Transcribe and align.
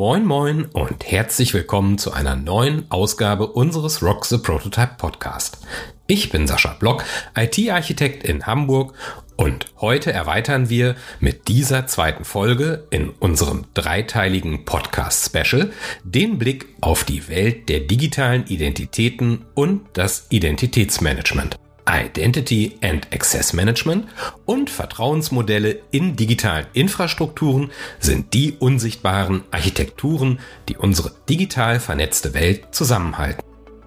Moin 0.00 0.24
moin 0.24 0.64
und 0.64 1.04
herzlich 1.12 1.52
willkommen 1.52 1.98
zu 1.98 2.10
einer 2.14 2.34
neuen 2.34 2.90
Ausgabe 2.90 3.48
unseres 3.48 4.02
Rock 4.02 4.24
the 4.24 4.38
Prototype 4.38 4.94
Podcast. 4.96 5.58
Ich 6.06 6.30
bin 6.30 6.46
Sascha 6.46 6.72
Block, 6.72 7.04
IT-Architekt 7.36 8.24
in 8.24 8.46
Hamburg 8.46 8.94
und 9.36 9.66
heute 9.78 10.10
erweitern 10.10 10.70
wir 10.70 10.96
mit 11.20 11.48
dieser 11.48 11.86
zweiten 11.86 12.24
Folge 12.24 12.86
in 12.88 13.10
unserem 13.10 13.66
dreiteiligen 13.74 14.64
Podcast-Special 14.64 15.70
den 16.02 16.38
Blick 16.38 16.68
auf 16.80 17.04
die 17.04 17.28
Welt 17.28 17.68
der 17.68 17.80
digitalen 17.80 18.46
Identitäten 18.46 19.44
und 19.54 19.82
das 19.92 20.28
Identitätsmanagement. 20.30 21.58
Identity 21.90 22.78
and 22.82 23.08
Access 23.12 23.52
Management 23.52 24.06
und 24.46 24.70
Vertrauensmodelle 24.70 25.80
in 25.90 26.14
digitalen 26.14 26.66
Infrastrukturen 26.72 27.70
sind 27.98 28.32
die 28.32 28.52
unsichtbaren 28.58 29.42
Architekturen, 29.50 30.38
die 30.68 30.76
unsere 30.76 31.12
digital 31.28 31.80
vernetzte 31.80 32.32
Welt 32.34 32.68
zusammenhalten. 32.70 33.42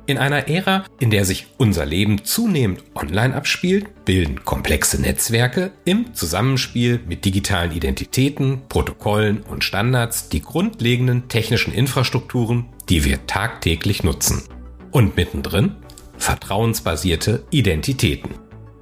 In 0.06 0.18
einer 0.18 0.50
Ära, 0.50 0.84
in 1.00 1.12
der 1.12 1.24
sich 1.24 1.48
unser 1.58 1.86
Leben 1.86 2.26
zunehmend 2.26 2.84
online 2.94 3.34
abspielt, 3.34 4.04
bilden 4.04 4.44
komplexe 4.44 5.02
Netzwerke 5.02 5.72
im 5.86 6.14
Zusammenspiel 6.14 7.00
mit 7.08 7.24
digitalen 7.24 7.72
Identitäten, 7.72 8.64
Protokollen 8.68 9.44
und 9.44 9.64
Standards 9.64 10.28
die 10.28 10.42
grundlegenden 10.42 11.30
technischen 11.30 11.74
Infrastrukturen, 11.74 12.66
die 12.90 13.06
wir 13.06 13.26
tagtäglich 13.28 14.04
nutzen. 14.04 14.44
Und 14.92 15.16
mittendrin 15.16 15.78
vertrauensbasierte 16.18 17.44
Identitäten. 17.50 18.36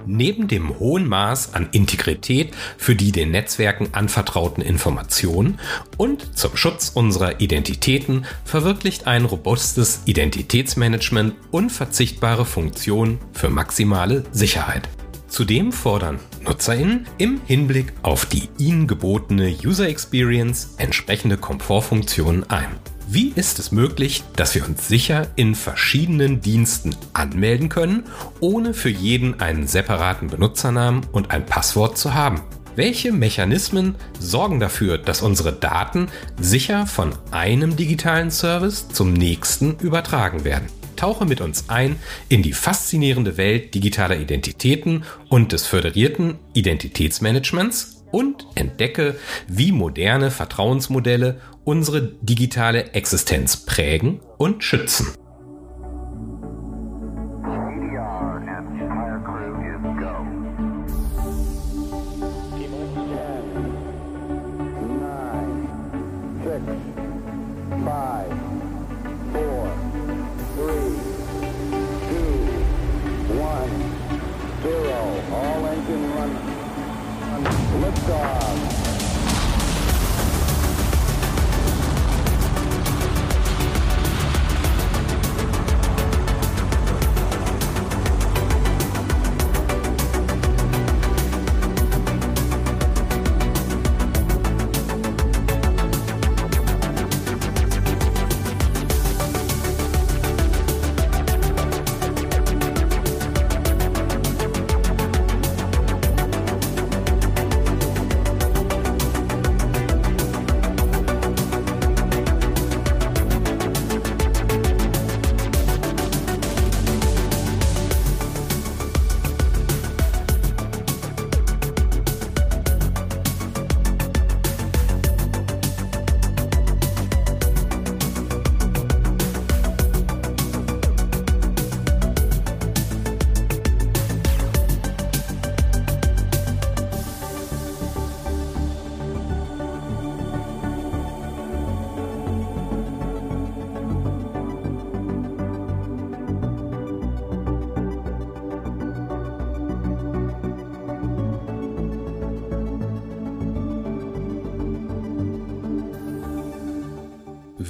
Neben 0.06 0.48
dem 0.48 0.80
hohen 0.80 1.08
Maß 1.08 1.54
an 1.54 1.70
Integrität 1.72 2.54
für 2.78 2.96
die 2.96 3.12
den 3.12 3.32
Netzwerken 3.32 3.90
anvertrauten 3.94 4.64
Informationen 4.64 5.60
und 5.98 6.38
zum 6.38 6.58
Schutz 6.58 6.92
unserer 6.94 7.40
Identitäten 7.40 8.26
verwirklicht 8.44 9.08
ein 9.08 9.26
robustes 9.26 10.02
Identitätsmanagement 10.06 11.36
unverzichtbare 11.52 12.46
Funktionen 12.46 13.20
für 13.34 13.50
maximale 13.50 14.24
Sicherheit. 14.32 14.90
Zudem 15.28 15.72
fordern 15.72 16.20
NutzerInnen 16.44 17.08
im 17.18 17.40
Hinblick 17.46 17.94
auf 18.02 18.26
die 18.26 18.50
ihnen 18.58 18.86
gebotene 18.86 19.56
User 19.64 19.88
Experience 19.88 20.76
entsprechende 20.78 21.38
Komfortfunktionen 21.38 22.50
ein. 22.50 22.91
Wie 23.14 23.34
ist 23.36 23.60
es 23.60 23.74
möglich, 23.74 24.24
dass 24.38 24.56
wir 24.56 24.66
uns 24.66 24.88
sicher 24.88 25.28
in 25.36 25.54
verschiedenen 25.54 26.40
Diensten 26.40 26.96
anmelden 27.12 27.68
können, 27.68 28.06
ohne 28.40 28.74
für 28.74 28.88
jeden 28.88 29.42
einen 29.42 29.68
separaten 29.68 30.30
Benutzernamen 30.30 31.06
und 31.12 31.30
ein 31.30 31.46
Passwort 31.46 31.98
zu 31.98 32.14
haben? 32.14 32.40
Welche 32.78 33.12
Mechanismen 33.12 33.96
sorgen 34.18 34.62
dafür, 34.62 34.98
dass 34.98 35.24
unsere 35.24 35.52
Daten 35.52 36.08
sicher 36.40 36.88
von 36.88 37.12
einem 37.32 37.76
digitalen 37.76 38.32
Service 38.32 38.88
zum 38.88 39.12
nächsten 39.12 39.78
übertragen 39.80 40.46
werden? 40.46 40.70
Tauche 40.96 41.26
mit 41.26 41.42
uns 41.42 41.68
ein 41.68 41.98
in 42.30 42.44
die 42.44 42.54
faszinierende 42.54 43.36
Welt 43.36 43.76
digitaler 43.76 44.22
Identitäten 44.22 45.04
und 45.28 45.52
des 45.52 45.68
föderierten 45.68 46.40
Identitätsmanagements 46.54 48.02
und 48.12 48.46
entdecke, 48.56 49.16
wie 49.48 49.72
moderne 49.72 50.32
Vertrauensmodelle 50.32 51.42
unsere 51.64 52.02
digitale 52.22 52.92
Existenz 52.94 53.58
prägen 53.58 54.20
und 54.38 54.64
schützen. 54.64 55.08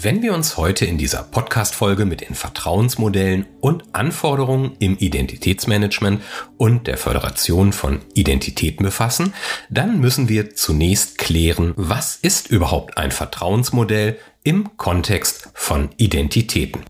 Wenn 0.04 0.24
wir 0.24 0.34
uns 0.34 0.58
heute 0.58 0.86
in 0.86 0.98
dieser 0.98 1.22
Podcast-Folge 1.22 2.06
mit 2.06 2.22
den 2.22 2.34
Vertrauensmodellen 2.34 3.46
und 3.60 3.84
Anforderungen 3.94 4.76
im 4.80 4.98
Identitätsmanagement 4.98 6.24
und 6.58 6.88
der 6.88 6.98
Föderation 6.98 7.72
von 7.72 8.00
Identitäten 8.16 8.84
befassen, 8.84 9.36
dann 9.70 10.00
müssen 10.00 10.28
wir 10.28 10.56
zunächst 10.56 11.20
klären, 11.20 11.74
was 11.76 12.16
ist 12.16 12.50
überhaupt 12.50 12.98
ein 12.98 13.12
Vertrauensmodell 13.12 14.18
im 14.42 14.76
Kontext 14.76 15.52
von 15.54 15.90
Identitäten. 15.98 16.82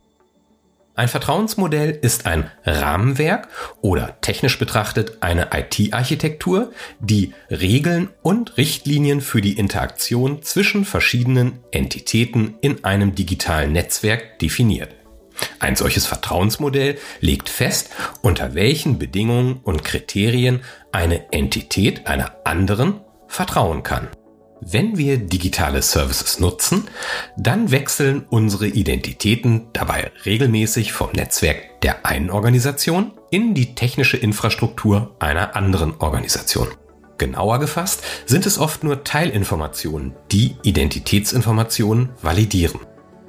Ein 0.93 1.07
Vertrauensmodell 1.07 1.97
ist 2.01 2.25
ein 2.25 2.51
Rahmenwerk 2.65 3.47
oder 3.79 4.19
technisch 4.19 4.59
betrachtet 4.59 5.19
eine 5.21 5.47
IT-Architektur, 5.53 6.73
die 6.99 7.33
Regeln 7.49 8.09
und 8.21 8.57
Richtlinien 8.57 9.21
für 9.21 9.39
die 9.41 9.57
Interaktion 9.57 10.43
zwischen 10.43 10.83
verschiedenen 10.83 11.59
Entitäten 11.71 12.55
in 12.59 12.83
einem 12.83 13.15
digitalen 13.15 13.71
Netzwerk 13.71 14.39
definiert. 14.39 14.93
Ein 15.59 15.77
solches 15.77 16.05
Vertrauensmodell 16.05 16.97
legt 17.21 17.47
fest, 17.47 17.89
unter 18.21 18.53
welchen 18.53 18.99
Bedingungen 18.99 19.61
und 19.63 19.85
Kriterien 19.85 20.61
eine 20.91 21.31
Entität 21.31 22.05
einer 22.05 22.35
anderen 22.43 22.99
vertrauen 23.27 23.83
kann. 23.83 24.09
Wenn 24.63 24.95
wir 24.95 25.17
digitale 25.17 25.81
Services 25.81 26.39
nutzen, 26.39 26.87
dann 27.35 27.71
wechseln 27.71 28.25
unsere 28.29 28.67
Identitäten 28.67 29.69
dabei 29.73 30.11
regelmäßig 30.23 30.93
vom 30.93 31.11
Netzwerk 31.13 31.81
der 31.81 32.05
einen 32.05 32.29
Organisation 32.29 33.11
in 33.31 33.55
die 33.55 33.73
technische 33.73 34.17
Infrastruktur 34.17 35.15
einer 35.17 35.55
anderen 35.55 35.97
Organisation. 35.97 36.67
Genauer 37.17 37.59
gefasst 37.59 38.03
sind 38.27 38.45
es 38.45 38.59
oft 38.59 38.83
nur 38.83 39.03
Teilinformationen, 39.03 40.13
die 40.31 40.55
Identitätsinformationen 40.61 42.09
validieren. 42.21 42.81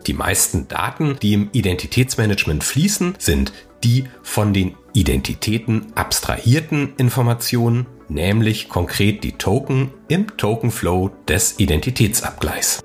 Die 0.07 0.15
meisten 0.15 0.69
Daten, 0.69 1.17
die 1.23 1.33
im 1.33 1.49
Identitätsmanagement 1.53 2.63
fließen, 2.63 3.15
sind 3.19 3.55
die 3.85 4.05
von 4.23 4.53
den 4.53 4.77
Identitäten 4.93 5.93
abstrahierten 5.95 6.95
Informationen, 6.97 7.87
nämlich 8.13 8.69
konkret 8.69 9.25
die 9.25 9.33
Token 9.33 9.93
im 10.09 10.37
Tokenflow 10.37 11.11
des 11.27 11.59
Identitätsabgleichs. 11.59 12.81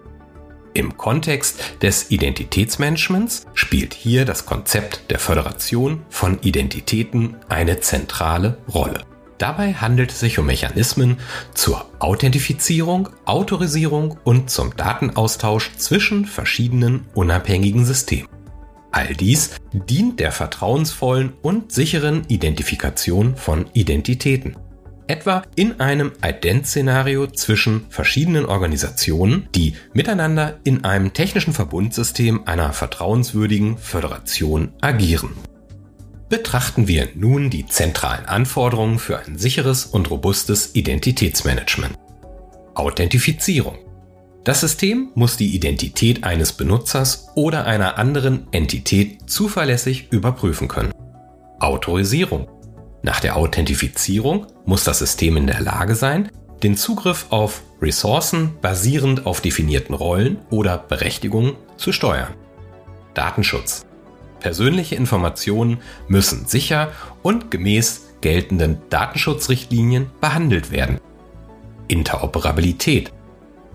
Im 0.73 0.95
Kontext 0.95 1.59
des 1.81 2.11
Identitätsmanagements 2.11 3.47
spielt 3.53 3.93
hier 3.95 4.25
das 4.25 4.45
Konzept 4.45 5.09
der 5.09 5.17
Föderation 5.17 6.03
von 6.09 6.39
Identitäten 6.41 7.35
eine 7.49 7.79
zentrale 7.79 8.59
Rolle. 8.71 9.01
Dabei 9.39 9.73
handelt 9.73 10.11
es 10.11 10.19
sich 10.19 10.39
um 10.39 10.45
Mechanismen 10.45 11.19
zur 11.53 11.85
Authentifizierung, 11.99 13.09
Autorisierung 13.25 14.17
und 14.23 14.49
zum 14.49 14.75
Datenaustausch 14.75 15.71
zwischen 15.77 16.25
verschiedenen 16.25 17.05
unabhängigen 17.13 17.85
Systemen. 17.85 18.27
All 18.91 19.13
dies 19.13 19.51
dient 19.73 20.19
der 20.19 20.31
vertrauensvollen 20.31 21.33
und 21.41 21.71
sicheren 21.71 22.23
Identifikation 22.29 23.35
von 23.35 23.65
Identitäten. 23.73 24.57
Etwa 25.07 25.43
in 25.55 25.79
einem 25.79 26.11
Ident-Szenario 26.21 27.27
zwischen 27.27 27.85
verschiedenen 27.89 28.45
Organisationen, 28.45 29.47
die 29.55 29.75
miteinander 29.93 30.59
in 30.65 30.83
einem 30.83 31.13
technischen 31.13 31.53
Verbundsystem 31.53 32.41
einer 32.45 32.73
vertrauenswürdigen 32.73 33.77
Föderation 33.77 34.73
agieren. 34.81 35.29
Betrachten 36.27 36.89
wir 36.89 37.07
nun 37.15 37.49
die 37.49 37.65
zentralen 37.65 38.25
Anforderungen 38.25 38.99
für 38.99 39.17
ein 39.19 39.37
sicheres 39.37 39.85
und 39.85 40.11
robustes 40.11 40.75
Identitätsmanagement. 40.75 41.95
Authentifizierung. 42.75 43.77
Das 44.43 44.59
System 44.59 45.09
muss 45.15 45.37
die 45.37 45.55
Identität 45.55 46.25
eines 46.25 46.51
Benutzers 46.51 47.29
oder 47.35 47.65
einer 47.65 47.97
anderen 47.97 48.47
Entität 48.51 49.29
zuverlässig 49.29 50.09
überprüfen 50.11 50.67
können. 50.67 50.91
Autorisierung. 51.59 52.49
Nach 53.03 53.19
der 53.19 53.37
Authentifizierung 53.37 54.47
muss 54.65 54.83
das 54.83 54.99
System 54.99 55.37
in 55.37 55.47
der 55.47 55.61
Lage 55.61 55.95
sein, 55.95 56.29
den 56.63 56.75
Zugriff 56.75 57.27
auf 57.29 57.61
Ressourcen 57.81 58.57
basierend 58.61 59.25
auf 59.25 59.41
definierten 59.41 59.93
Rollen 59.93 60.39
oder 60.49 60.77
Berechtigungen 60.77 61.53
zu 61.77 61.91
steuern. 61.91 62.33
Datenschutz. 63.13 63.85
Persönliche 64.39 64.95
Informationen 64.95 65.79
müssen 66.07 66.45
sicher 66.47 66.91
und 67.23 67.51
gemäß 67.51 68.07
geltenden 68.21 68.77
Datenschutzrichtlinien 68.89 70.09
behandelt 70.21 70.71
werden. 70.71 70.99
Interoperabilität. 71.87 73.11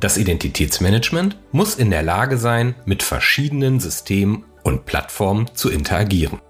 Das 0.01 0.19
Identitätsmanagement 0.19 1.37
muss 1.53 1.77
in 1.77 1.91
der 1.91 2.03
Lage 2.03 2.37
sein, 2.37 2.75
mit 2.85 3.03
verschiedenen 3.03 3.79
Systemen 3.79 4.45
und 4.65 4.85
Plattformen 4.85 5.51
zu 5.55 5.71
interagieren. 5.71 6.41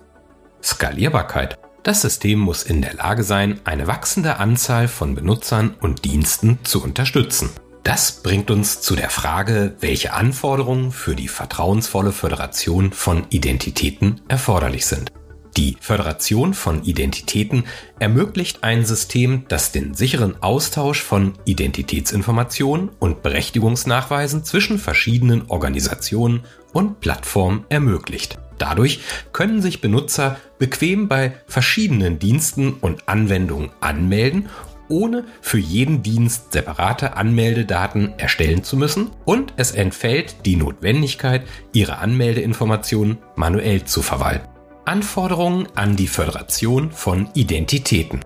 Skalierbarkeit. 0.63 1.59
Das 1.83 2.03
System 2.03 2.39
muss 2.39 2.63
in 2.63 2.81
der 2.81 2.95
Lage 2.95 3.25
sein, 3.25 3.61
eine 3.65 3.89
wachsende 3.89 4.37
Anzahl 4.37 4.87
von 4.87 5.17
Benutzern 5.17 5.75
und 5.81 6.05
Diensten 6.05 6.61
zu 6.63 6.83
unterstützen. 6.83 7.51
Das 7.83 8.23
bringt 8.23 8.53
uns 8.53 8.81
zu 8.81 8.95
der 8.95 9.11
Frage, 9.11 9.75
welche 9.81 10.13
Anforderungen 10.13 10.93
für 10.93 11.17
die 11.17 11.27
vertrauensvolle 11.27 12.13
Föderation 12.13 12.93
von 12.93 13.27
Identitäten 13.31 14.21
erforderlich 14.29 14.87
sind. 14.87 15.11
Die 15.57 15.77
Föderation 15.81 16.55
von 16.55 16.85
Identitäten 16.85 17.65
ermöglicht 17.99 18.63
ein 18.63 18.87
System, 18.87 19.45
das 19.49 19.73
den 19.73 19.93
sicheren 19.93 20.41
Austausch 20.41 21.03
von 21.03 21.35
Identitätsinformationen 21.45 22.91
und 23.01 23.23
Berechtigungsnachweisen 23.23 24.45
zwischen 24.45 24.79
verschiedenen 24.79 25.51
Organisationen 25.51 26.45
und 26.73 27.01
Plattformen 27.01 27.67
ermöglicht. 27.69 28.39
Dadurch 28.59 29.01
können 29.33 29.63
sich 29.63 29.81
Benutzer 29.81 30.37
bequem 30.59 31.09
bei 31.09 31.33
verschiedenen 31.47 32.19
Diensten 32.19 32.75
und 32.75 33.09
Anwendungen 33.09 33.71
anmelden 33.81 34.49
ohne 34.93 35.25
für 35.41 35.59
jeden 35.59 36.03
Dienst 36.03 36.53
separate 36.53 37.17
Anmeldedaten 37.17 38.13
erstellen 38.19 38.63
zu 38.63 38.77
müssen 38.77 39.11
und 39.25 39.55
es 39.57 39.73
entfällt 39.73 40.45
die 40.45 40.57
Notwendigkeit, 40.57 41.47
ihre 41.73 41.99
Anmeldeinformationen 41.99 43.19
manuell 43.35 43.85
zu 43.85 44.03
verwalten. 44.03 44.49
Anforderungen 44.85 45.69
an 45.75 45.97
die 45.97 46.09
Föderation 46.09 46.91
von 46.91 47.29
Identitäten. 47.35 48.21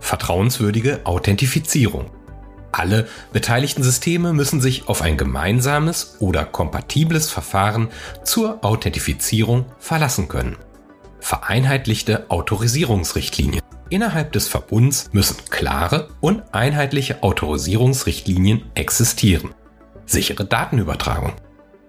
Vertrauenswürdige 0.00 1.00
Authentifizierung. 1.04 2.10
Alle 2.72 3.08
beteiligten 3.32 3.82
Systeme 3.82 4.32
müssen 4.32 4.60
sich 4.60 4.88
auf 4.88 5.02
ein 5.02 5.16
gemeinsames 5.16 6.16
oder 6.20 6.44
kompatibles 6.44 7.30
Verfahren 7.30 7.88
zur 8.24 8.64
Authentifizierung 8.64 9.66
verlassen 9.78 10.28
können. 10.28 10.56
Vereinheitlichte 11.20 12.30
Autorisierungsrichtlinien. 12.30 13.62
Innerhalb 13.88 14.32
des 14.32 14.48
Verbunds 14.48 15.08
müssen 15.12 15.36
klare 15.48 16.08
und 16.20 16.42
einheitliche 16.52 17.22
Autorisierungsrichtlinien 17.22 18.62
existieren. 18.74 19.54
Sichere 20.06 20.44
Datenübertragung. 20.44 21.32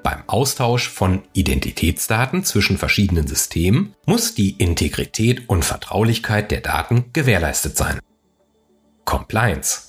Beim 0.03 0.23
Austausch 0.27 0.89
von 0.89 1.23
Identitätsdaten 1.33 2.45
zwischen 2.45 2.77
verschiedenen 2.77 3.27
Systemen 3.27 3.93
muss 4.05 4.35
die 4.35 4.51
Integrität 4.51 5.49
und 5.49 5.65
Vertraulichkeit 5.65 6.49
der 6.51 6.61
Daten 6.61 7.11
gewährleistet 7.13 7.75
sein. 7.75 7.99
Compliance. 9.03 9.86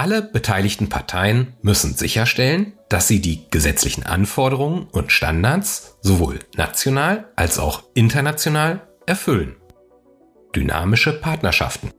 Alle 0.00 0.22
beteiligten 0.22 0.88
Parteien 0.88 1.52
müssen 1.60 1.94
sicherstellen, 1.94 2.72
dass 2.88 3.06
sie 3.06 3.20
die 3.20 3.50
gesetzlichen 3.50 4.06
Anforderungen 4.06 4.86
und 4.90 5.12
Standards 5.12 5.98
sowohl 6.00 6.38
national 6.56 7.26
als 7.36 7.58
auch 7.58 7.82
international 7.92 8.88
erfüllen 9.04 9.56
dynamische 10.56 11.12
Partnerschaften. 11.12 11.90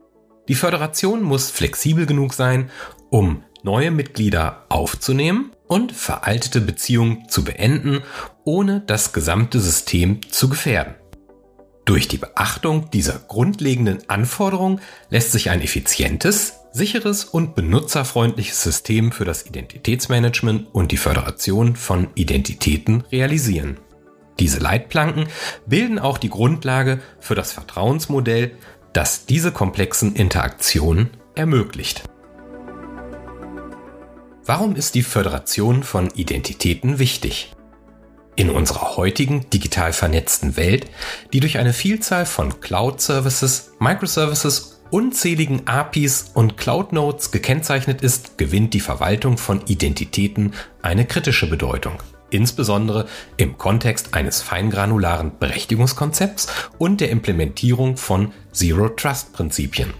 Die 0.48 0.56
Föderation 0.56 1.22
muss 1.22 1.52
flexibel 1.52 2.04
genug 2.04 2.34
sein, 2.34 2.70
um 3.08 3.44
neue 3.62 3.92
Mitglieder 3.92 4.66
aufzunehmen 4.68 5.52
und 5.68 5.92
veraltete 5.92 6.60
Beziehungen 6.60 7.28
zu 7.28 7.44
beenden, 7.44 8.02
ohne 8.42 8.80
das 8.80 9.12
gesamte 9.12 9.60
System 9.60 10.28
zu 10.28 10.48
gefährden. 10.48 10.96
Durch 11.84 12.08
die 12.08 12.18
Beachtung 12.18 12.90
dieser 12.90 13.20
grundlegenden 13.20 14.08
Anforderungen 14.10 14.80
lässt 15.08 15.30
sich 15.30 15.50
ein 15.50 15.62
effizientes, 15.62 16.61
sicheres 16.72 17.24
und 17.24 17.54
benutzerfreundliches 17.54 18.62
System 18.62 19.12
für 19.12 19.24
das 19.24 19.46
Identitätsmanagement 19.46 20.74
und 20.74 20.90
die 20.90 20.96
Föderation 20.96 21.76
von 21.76 22.08
Identitäten 22.14 23.04
realisieren. 23.12 23.78
Diese 24.40 24.58
Leitplanken 24.58 25.26
bilden 25.66 25.98
auch 25.98 26.18
die 26.18 26.30
Grundlage 26.30 27.00
für 27.20 27.34
das 27.34 27.52
Vertrauensmodell, 27.52 28.52
das 28.92 29.26
diese 29.26 29.52
komplexen 29.52 30.14
Interaktionen 30.16 31.10
ermöglicht. 31.34 32.04
Warum 34.44 34.74
ist 34.74 34.94
die 34.94 35.02
Föderation 35.02 35.82
von 35.82 36.08
Identitäten 36.10 36.98
wichtig? 36.98 37.52
In 38.34 38.50
unserer 38.50 38.96
heutigen 38.96 39.48
digital 39.50 39.92
vernetzten 39.92 40.56
Welt, 40.56 40.86
die 41.32 41.40
durch 41.40 41.58
eine 41.58 41.72
Vielzahl 41.72 42.26
von 42.26 42.60
Cloud-Services, 42.60 43.72
Microservices, 43.78 44.81
unzähligen 44.92 45.66
APIs 45.66 46.30
und 46.34 46.56
Cloud-Nodes 46.56 47.32
gekennzeichnet 47.32 48.02
ist, 48.02 48.38
gewinnt 48.38 48.74
die 48.74 48.80
Verwaltung 48.80 49.38
von 49.38 49.66
Identitäten 49.66 50.52
eine 50.82 51.06
kritische 51.06 51.48
Bedeutung 51.48 51.98
insbesondere 52.32 53.06
im 53.36 53.58
Kontext 53.58 54.14
eines 54.14 54.40
feingranularen 54.42 55.32
Berechtigungskonzepts 55.38 56.48
und 56.78 57.00
der 57.00 57.10
Implementierung 57.10 57.96
von 57.96 58.32
Zero 58.52 58.88
Trust 58.88 59.34
Prinzipien. 59.34 59.92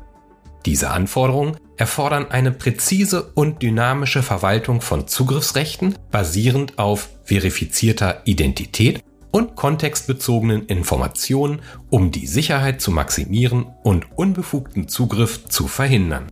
Diese 0.65 0.91
Anforderungen 0.91 1.57
erfordern 1.77 2.31
eine 2.31 2.53
präzise 2.53 3.33
und 3.35 3.63
dynamische 3.63 4.23
Verwaltung 4.23 4.81
von 4.81 5.09
Zugriffsrechten 5.09 5.97
basierend 6.11 6.79
auf 6.79 7.09
verifizierter 7.25 8.23
Identität 8.25 9.03
und 9.33 9.57
kontextbezogenen 9.57 10.67
Informationen, 10.67 11.63
um 11.91 12.13
die 12.13 12.29
Sicherheit 12.29 12.81
zu 12.81 12.93
maximieren 12.93 13.67
und 13.83 14.07
unbefugten 14.17 14.87
Zugriff 14.87 15.49
zu 15.49 15.67
verhindern. 15.67 16.29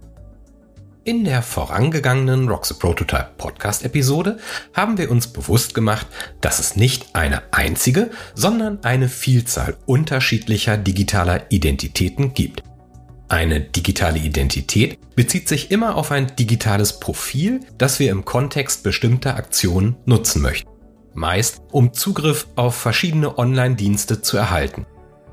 In 1.02 1.25
der 1.25 1.42
vorangegangenen 1.42 2.49
Rock 2.49 2.78
Prototype 2.78 3.30
Podcast 3.38 3.85
Episode 3.85 4.38
haben 4.75 4.99
wir 4.99 5.11
uns 5.11 5.28
bewusst 5.28 5.75
gemacht, 5.75 6.07
dass 6.42 6.61
es 6.61 6.76
nicht 6.76 7.16
eine 7.16 7.42
einzige, 7.52 8.11
sondern 8.35 8.85
eine 8.85 9.09
Vielzahl 9.09 9.76
unterschiedlicher 9.87 10.76
digitaler 10.76 11.50
Identitäten 11.50 12.35
gibt. 12.35 12.62
Eine 13.28 13.61
digitale 13.61 14.19
Identität 14.19 14.99
bezieht 15.16 15.49
sich 15.49 15.71
immer 15.71 15.97
auf 15.97 16.11
ein 16.11 16.37
digitales 16.37 17.00
Profil, 17.00 17.61
das 17.78 17.99
wir 17.99 18.11
im 18.11 18.25
Kontext 18.25 18.83
bestimmter 18.83 19.37
Aktionen 19.37 19.97
nutzen 20.04 20.42
möchten. 20.42 20.70
Meist 21.21 21.61
um 21.71 21.93
Zugriff 21.93 22.47
auf 22.57 22.75
verschiedene 22.75 23.37
Online-Dienste 23.37 24.23
zu 24.23 24.39
erhalten. 24.39 24.87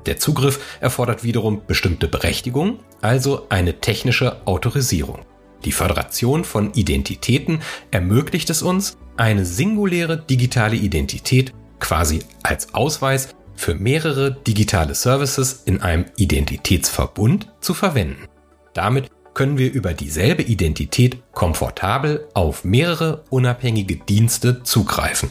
Der 0.04 0.18
Zugriff 0.18 0.60
erfordert 0.80 1.24
wiederum 1.24 1.62
bestimmte 1.66 2.08
Berechtigungen, 2.08 2.80
also 3.00 3.46
eine 3.48 3.80
technische 3.80 4.46
Autorisierung. 4.46 5.20
Die 5.64 5.72
Föderation 5.72 6.44
von 6.44 6.74
Identitäten 6.74 7.62
ermöglicht 7.90 8.50
es 8.50 8.60
uns, 8.60 8.98
eine 9.16 9.46
singuläre 9.46 10.18
digitale 10.18 10.76
Identität 10.76 11.54
quasi 11.80 12.18
als 12.42 12.74
Ausweis 12.74 13.34
für 13.56 13.74
mehrere 13.74 14.32
digitale 14.32 14.94
Services 14.94 15.62
in 15.64 15.80
einem 15.80 16.04
Identitätsverbund 16.16 17.50
zu 17.62 17.72
verwenden. 17.72 18.28
Damit 18.74 19.08
können 19.32 19.56
wir 19.56 19.72
über 19.72 19.94
dieselbe 19.94 20.42
Identität 20.42 21.22
komfortabel 21.32 22.28
auf 22.34 22.62
mehrere 22.64 23.24
unabhängige 23.30 23.96
Dienste 23.96 24.62
zugreifen. 24.64 25.30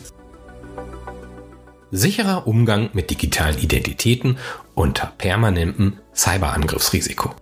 Sicherer 1.97 2.45
Umgang 2.45 2.91
mit 2.93 3.09
digitalen 3.09 3.57
Identitäten 3.57 4.37
unter 4.75 5.07
permanentem 5.17 5.97
Cyberangriffsrisiko. 6.13 7.33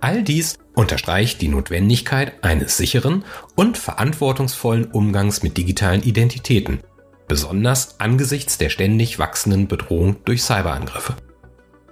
All 0.00 0.22
dies 0.22 0.58
unterstreicht 0.74 1.40
die 1.40 1.48
Notwendigkeit 1.48 2.44
eines 2.44 2.76
sicheren 2.76 3.24
und 3.54 3.78
verantwortungsvollen 3.78 4.84
Umgangs 4.90 5.42
mit 5.42 5.56
digitalen 5.56 6.02
Identitäten, 6.02 6.80
besonders 7.26 7.98
angesichts 8.00 8.58
der 8.58 8.68
ständig 8.68 9.18
wachsenden 9.18 9.66
Bedrohung 9.66 10.16
durch 10.26 10.42
Cyberangriffe. 10.42 11.16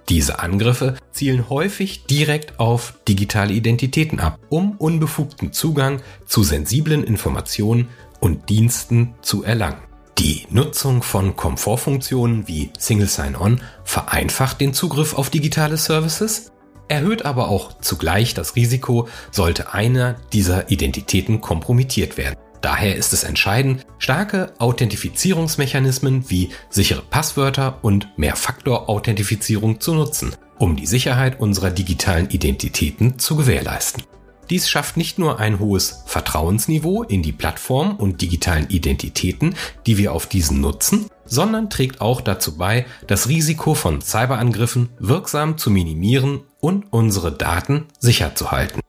Diese 0.09 0.39
Angriffe 0.39 0.97
zielen 1.11 1.49
häufig 1.49 2.05
direkt 2.05 2.59
auf 2.59 2.93
digitale 3.07 3.53
Identitäten 3.53 4.19
ab, 4.19 4.39
um 4.49 4.77
unbefugten 4.77 5.53
Zugang 5.53 6.01
zu 6.27 6.43
sensiblen 6.43 7.03
Informationen 7.03 7.87
und 8.19 8.49
Diensten 8.49 9.15
zu 9.21 9.43
erlangen. 9.43 9.90
Die 10.17 10.45
Nutzung 10.49 11.01
von 11.03 11.35
Komfortfunktionen 11.35 12.47
wie 12.47 12.69
Single 12.77 13.07
Sign-On 13.07 13.61
vereinfacht 13.83 14.61
den 14.61 14.73
Zugriff 14.73 15.13
auf 15.13 15.29
digitale 15.29 15.77
Services, 15.77 16.51
erhöht 16.87 17.25
aber 17.25 17.47
auch 17.47 17.79
zugleich 17.79 18.33
das 18.33 18.55
Risiko, 18.55 19.07
sollte 19.31 19.73
einer 19.73 20.15
dieser 20.33 20.69
Identitäten 20.69 21.41
kompromittiert 21.41 22.17
werden. 22.17 22.35
Daher 22.61 22.95
ist 22.95 23.13
es 23.13 23.23
entscheidend, 23.23 23.85
starke 23.97 24.53
Authentifizierungsmechanismen 24.59 26.29
wie 26.29 26.49
sichere 26.69 27.01
Passwörter 27.01 27.79
und 27.81 28.07
Mehrfaktor-Authentifizierung 28.17 29.79
zu 29.79 29.95
nutzen, 29.95 30.35
um 30.59 30.75
die 30.75 30.85
Sicherheit 30.85 31.39
unserer 31.39 31.71
digitalen 31.71 32.29
Identitäten 32.29 33.17
zu 33.17 33.35
gewährleisten. 33.35 34.03
Dies 34.51 34.67
schafft 34.67 34.97
nicht 34.97 35.17
nur 35.17 35.39
ein 35.39 35.59
hohes 35.59 36.03
Vertrauensniveau 36.07 37.03
in 37.03 37.23
die 37.23 37.31
Plattform 37.31 37.95
und 37.95 38.21
digitalen 38.21 38.67
Identitäten, 38.67 39.55
die 39.87 39.97
wir 39.97 40.11
auf 40.11 40.27
diesen 40.27 40.59
nutzen, 40.59 41.05
sondern 41.23 41.69
trägt 41.69 42.01
auch 42.01 42.19
dazu 42.19 42.57
bei, 42.57 42.85
das 43.07 43.29
Risiko 43.29 43.75
von 43.75 44.01
Cyberangriffen 44.01 44.89
wirksam 44.99 45.57
zu 45.57 45.71
minimieren 45.71 46.41
und 46.59 46.91
unsere 46.91 47.31
Daten 47.31 47.85
sicher 47.97 48.35
zu 48.35 48.51
halten. 48.51 48.81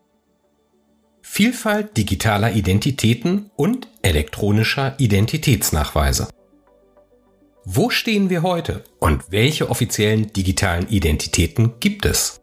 Vielfalt 1.22 1.96
digitaler 1.96 2.54
Identitäten 2.54 3.52
und 3.54 3.86
elektronischer 4.02 4.98
Identitätsnachweise. 4.98 6.26
Wo 7.64 7.90
stehen 7.90 8.30
wir 8.30 8.42
heute 8.42 8.82
und 8.98 9.30
welche 9.30 9.70
offiziellen 9.70 10.32
digitalen 10.32 10.88
Identitäten 10.88 11.74
gibt 11.78 12.04
es? 12.04 12.41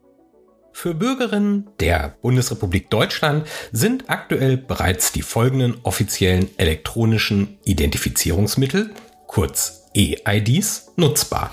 Für 0.82 0.94
Bürgerinnen 0.94 1.68
der 1.82 2.16
Bundesrepublik 2.22 2.90
Deutschland 2.90 3.46
sind 3.74 4.10
aktuell 4.10 4.56
bereits 4.56 5.12
die 5.12 5.24
folgenden 5.24 5.76
offiziellen 5.84 6.48
elektronischen 6.56 7.60
Identifizierungsmittel, 7.66 8.92
kurz 9.28 9.90
EIDs, 9.94 10.94
nutzbar. 10.96 11.52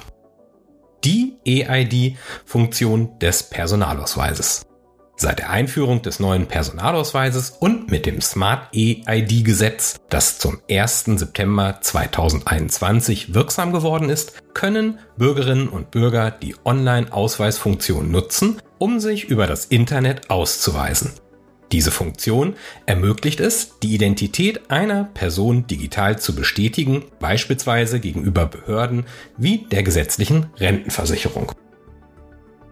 Die 1.02 1.38
EID-Funktion 1.44 3.18
des 3.18 3.42
Personalausweises. 3.42 4.64
Seit 5.18 5.38
der 5.38 5.48
Einführung 5.48 6.02
des 6.02 6.20
neuen 6.20 6.46
Personalausweises 6.46 7.56
und 7.58 7.90
mit 7.90 8.04
dem 8.04 8.20
Smart 8.20 8.68
EID-Gesetz, 8.74 9.96
das 10.10 10.38
zum 10.38 10.60
1. 10.70 11.04
September 11.16 11.78
2021 11.80 13.32
wirksam 13.32 13.72
geworden 13.72 14.10
ist, 14.10 14.34
können 14.52 14.98
Bürgerinnen 15.16 15.68
und 15.68 15.90
Bürger 15.90 16.30
die 16.30 16.54
Online-Ausweisfunktion 16.66 18.10
nutzen, 18.10 18.60
um 18.76 19.00
sich 19.00 19.24
über 19.24 19.46
das 19.46 19.64
Internet 19.64 20.28
auszuweisen. 20.28 21.12
Diese 21.72 21.90
Funktion 21.90 22.54
ermöglicht 22.84 23.40
es, 23.40 23.78
die 23.80 23.94
Identität 23.94 24.70
einer 24.70 25.04
Person 25.04 25.66
digital 25.66 26.18
zu 26.18 26.34
bestätigen, 26.34 27.06
beispielsweise 27.20 28.00
gegenüber 28.00 28.44
Behörden 28.44 29.06
wie 29.38 29.66
der 29.70 29.82
gesetzlichen 29.82 30.50
Rentenversicherung. 30.58 31.52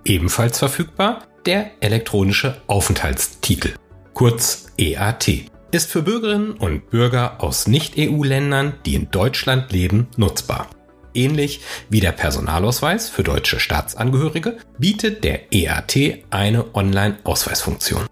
Ebenfalls 0.05 0.59
verfügbar 0.59 1.23
der 1.47 1.71
elektronische 1.81 2.63
Aufenthaltstitel, 2.67 3.75
kurz 4.15 4.67
EAT, 4.79 5.51
ist 5.73 5.91
für 5.91 6.03
Bürgerinnen 6.03 6.53
und 6.53 6.91
Bürger 6.91 7.43
aus 7.43 7.67
Nicht-EU-Ländern, 7.67 8.75
die 8.87 8.95
in 8.95 9.11
Deutschland 9.11 9.73
leben, 9.73 10.09
nutzbar. 10.17 10.69
Ähnlich 11.15 11.61
wie 11.89 12.01
der 12.01 12.13
Personalausweis 12.13 13.09
für 13.09 13.23
deutsche 13.23 13.61
Staatsangehörige 13.61 14.59
bietet 14.79 15.23
der 15.25 15.53
EAT 15.53 16.25
eine 16.31 16.75
Online-Ausweisfunktion. 16.75 18.07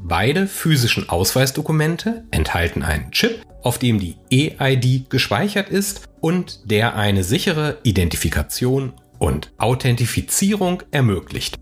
Beide 0.00 0.46
physischen 0.46 1.08
Ausweisdokumente 1.08 2.24
enthalten 2.30 2.82
einen 2.82 3.10
Chip, 3.12 3.42
auf 3.62 3.78
dem 3.78 4.00
die 4.00 4.16
EID 4.30 5.08
gespeichert 5.10 5.68
ist 5.68 6.08
und 6.20 6.70
der 6.70 6.96
eine 6.96 7.22
sichere 7.22 7.78
Identifikation 7.84 8.92
und 9.18 9.52
Authentifizierung 9.58 10.82
ermöglicht. 10.90 11.61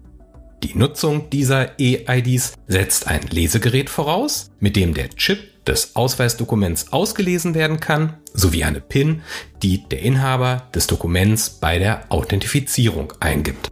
Die 0.62 0.76
Nutzung 0.76 1.30
dieser 1.30 1.78
EIDs 1.80 2.52
setzt 2.66 3.06
ein 3.06 3.22
Lesegerät 3.28 3.88
voraus, 3.88 4.50
mit 4.60 4.76
dem 4.76 4.94
der 4.94 5.08
Chip 5.10 5.64
des 5.64 5.96
Ausweisdokuments 5.96 6.92
ausgelesen 6.92 7.54
werden 7.54 7.80
kann, 7.80 8.18
sowie 8.34 8.64
eine 8.64 8.80
PIN, 8.80 9.22
die 9.62 9.88
der 9.88 10.00
Inhaber 10.00 10.68
des 10.74 10.86
Dokuments 10.86 11.50
bei 11.50 11.78
der 11.78 12.04
Authentifizierung 12.10 13.12
eingibt. 13.20 13.70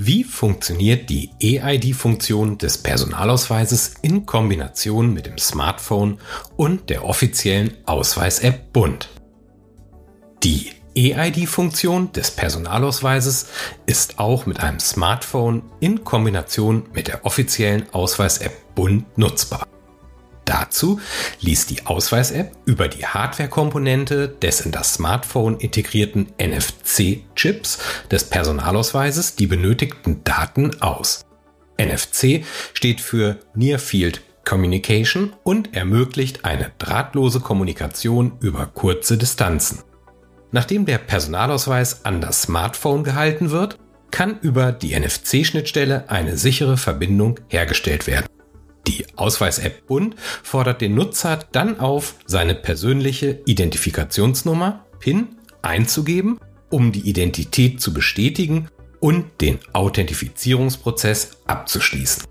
Wie 0.00 0.22
funktioniert 0.22 1.10
die 1.10 1.30
EID-Funktion 1.42 2.56
des 2.58 2.78
Personalausweises 2.78 3.94
in 4.02 4.26
Kombination 4.26 5.12
mit 5.12 5.26
dem 5.26 5.38
Smartphone 5.38 6.18
und 6.56 6.88
der 6.88 7.04
offiziellen 7.04 7.72
Ausweis-App 7.84 8.72
Bund? 8.72 9.08
Die 10.44 10.70
EID-Funktion 10.94 12.12
des 12.12 12.30
Personalausweises 12.30 13.46
ist 13.86 14.18
auch 14.18 14.46
mit 14.46 14.60
einem 14.60 14.80
Smartphone 14.80 15.62
in 15.80 16.04
Kombination 16.04 16.86
mit 16.92 17.08
der 17.08 17.24
offiziellen 17.24 17.86
Ausweis-App 17.92 18.74
Bund 18.74 19.04
nutzbar. 19.16 19.66
Dazu 20.44 20.98
liest 21.40 21.68
die 21.68 21.84
Ausweis-App 21.84 22.52
über 22.64 22.88
die 22.88 23.04
Hardware-Komponente 23.04 24.28
des 24.28 24.62
in 24.62 24.72
das 24.72 24.94
Smartphone 24.94 25.58
integrierten 25.58 26.28
NFC-Chips 26.40 27.78
des 28.10 28.24
Personalausweises 28.24 29.36
die 29.36 29.46
benötigten 29.46 30.24
Daten 30.24 30.80
aus. 30.80 31.26
NFC 31.78 32.44
steht 32.72 33.00
für 33.00 33.38
Near 33.54 33.78
Field 33.78 34.22
Communication 34.46 35.34
und 35.42 35.76
ermöglicht 35.76 36.46
eine 36.46 36.72
drahtlose 36.78 37.40
Kommunikation 37.40 38.32
über 38.40 38.64
kurze 38.64 39.18
Distanzen. 39.18 39.80
Nachdem 40.50 40.86
der 40.86 40.98
Personalausweis 40.98 42.04
an 42.04 42.20
das 42.20 42.42
Smartphone 42.42 43.04
gehalten 43.04 43.50
wird, 43.50 43.78
kann 44.10 44.38
über 44.40 44.72
die 44.72 44.98
NFC-Schnittstelle 44.98 46.08
eine 46.08 46.36
sichere 46.36 46.76
Verbindung 46.76 47.38
hergestellt 47.48 48.06
werden. 48.06 48.26
Die 48.86 49.04
Ausweis-App 49.16 49.86
Bund 49.86 50.16
fordert 50.42 50.80
den 50.80 50.94
Nutzer 50.94 51.40
dann 51.52 51.78
auf, 51.78 52.14
seine 52.24 52.54
persönliche 52.54 53.42
Identifikationsnummer 53.44 54.86
PIN 54.98 55.28
einzugeben, 55.60 56.40
um 56.70 56.92
die 56.92 57.08
Identität 57.08 57.82
zu 57.82 57.92
bestätigen 57.92 58.68
und 59.00 59.42
den 59.42 59.58
Authentifizierungsprozess 59.74 61.42
abzuschließen. 61.46 62.24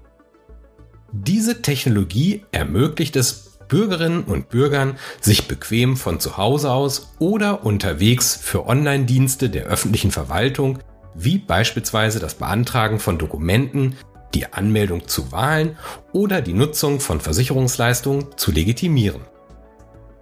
Diese 1.11 1.61
Technologie 1.61 2.43
ermöglicht 2.51 3.15
es 3.15 3.46
Bürgerinnen 3.67 4.23
und 4.23 4.49
Bürgern, 4.49 4.97
sich 5.21 5.47
bequem 5.47 5.97
von 5.97 6.19
zu 6.19 6.37
Hause 6.37 6.71
aus 6.71 7.13
oder 7.19 7.65
unterwegs 7.65 8.35
für 8.35 8.65
Online-Dienste 8.67 9.49
der 9.49 9.65
öffentlichen 9.65 10.11
Verwaltung, 10.11 10.79
wie 11.15 11.37
beispielsweise 11.37 12.19
das 12.19 12.35
Beantragen 12.35 12.99
von 12.99 13.17
Dokumenten, 13.17 13.97
die 14.33 14.53
Anmeldung 14.53 15.07
zu 15.07 15.31
Wahlen 15.31 15.77
oder 16.11 16.41
die 16.41 16.53
Nutzung 16.53 16.99
von 16.99 17.19
Versicherungsleistungen 17.19 18.37
zu 18.37 18.51
legitimieren. 18.51 19.21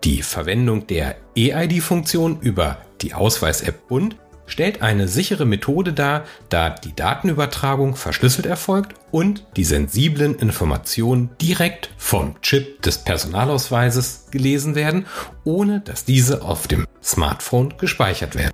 Die 0.04 0.22
Verwendung 0.22 0.88
der 0.88 1.16
EID-Funktion 1.36 2.40
über 2.40 2.78
die 3.02 3.14
Ausweis-App 3.14 3.88
Bund 3.88 4.16
stellt 4.48 4.82
eine 4.82 5.08
sichere 5.08 5.46
Methode 5.46 5.94
dar, 5.94 6.26
da 6.50 6.70
die 6.70 6.96
Datenübertragung 6.96 7.96
verschlüsselt 7.96 8.46
erfolgt 8.46 8.96
und 9.12 9.46
die 9.56 9.64
sensiblen 9.64 10.36
Informationen 10.36 11.30
direkt 11.42 11.90
vom 11.98 12.42
Chip 12.42 12.82
des 12.82 13.00
Personalausweises 13.00 14.28
gelesen 14.32 14.76
werden, 14.76 15.06
ohne 15.44 15.82
dass 15.82 16.06
diese 16.06 16.42
auf 16.42 16.68
dem 16.68 16.86
Smartphone 17.04 17.76
gespeichert 17.78 18.36
werden. 18.36 18.52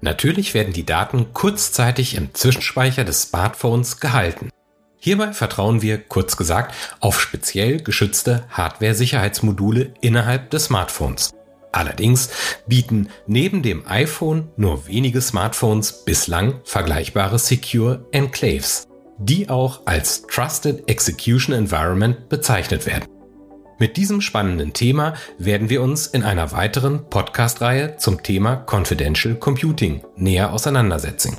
Natürlich 0.00 0.54
werden 0.54 0.72
die 0.72 0.86
Daten 0.86 1.32
kurzzeitig 1.32 2.14
im 2.14 2.32
Zwischenspeicher 2.32 3.04
des 3.04 3.22
Smartphones 3.22 3.98
gehalten. 3.98 4.50
Hierbei 5.00 5.32
vertrauen 5.32 5.82
wir, 5.82 5.98
kurz 5.98 6.36
gesagt, 6.36 6.74
auf 7.00 7.20
speziell 7.20 7.82
geschützte 7.82 8.44
Hardware-Sicherheitsmodule 8.50 9.94
innerhalb 10.00 10.50
des 10.50 10.66
Smartphones. 10.66 11.32
Allerdings 11.72 12.30
bieten 12.66 13.08
neben 13.26 13.62
dem 13.62 13.86
iPhone 13.86 14.48
nur 14.56 14.86
wenige 14.86 15.20
Smartphones 15.20 16.04
bislang 16.04 16.60
vergleichbare 16.64 17.38
Secure 17.38 18.06
Enclaves, 18.12 18.86
die 19.18 19.48
auch 19.48 19.82
als 19.84 20.22
Trusted 20.22 20.88
Execution 20.88 21.54
Environment 21.54 22.28
bezeichnet 22.28 22.86
werden. 22.86 23.06
Mit 23.80 23.96
diesem 23.96 24.20
spannenden 24.20 24.72
Thema 24.72 25.14
werden 25.38 25.70
wir 25.70 25.82
uns 25.82 26.08
in 26.08 26.24
einer 26.24 26.50
weiteren 26.50 27.08
Podcast-Reihe 27.08 27.96
zum 27.96 28.24
Thema 28.24 28.56
Confidential 28.56 29.36
Computing 29.36 30.02
näher 30.16 30.52
auseinandersetzen. 30.52 31.36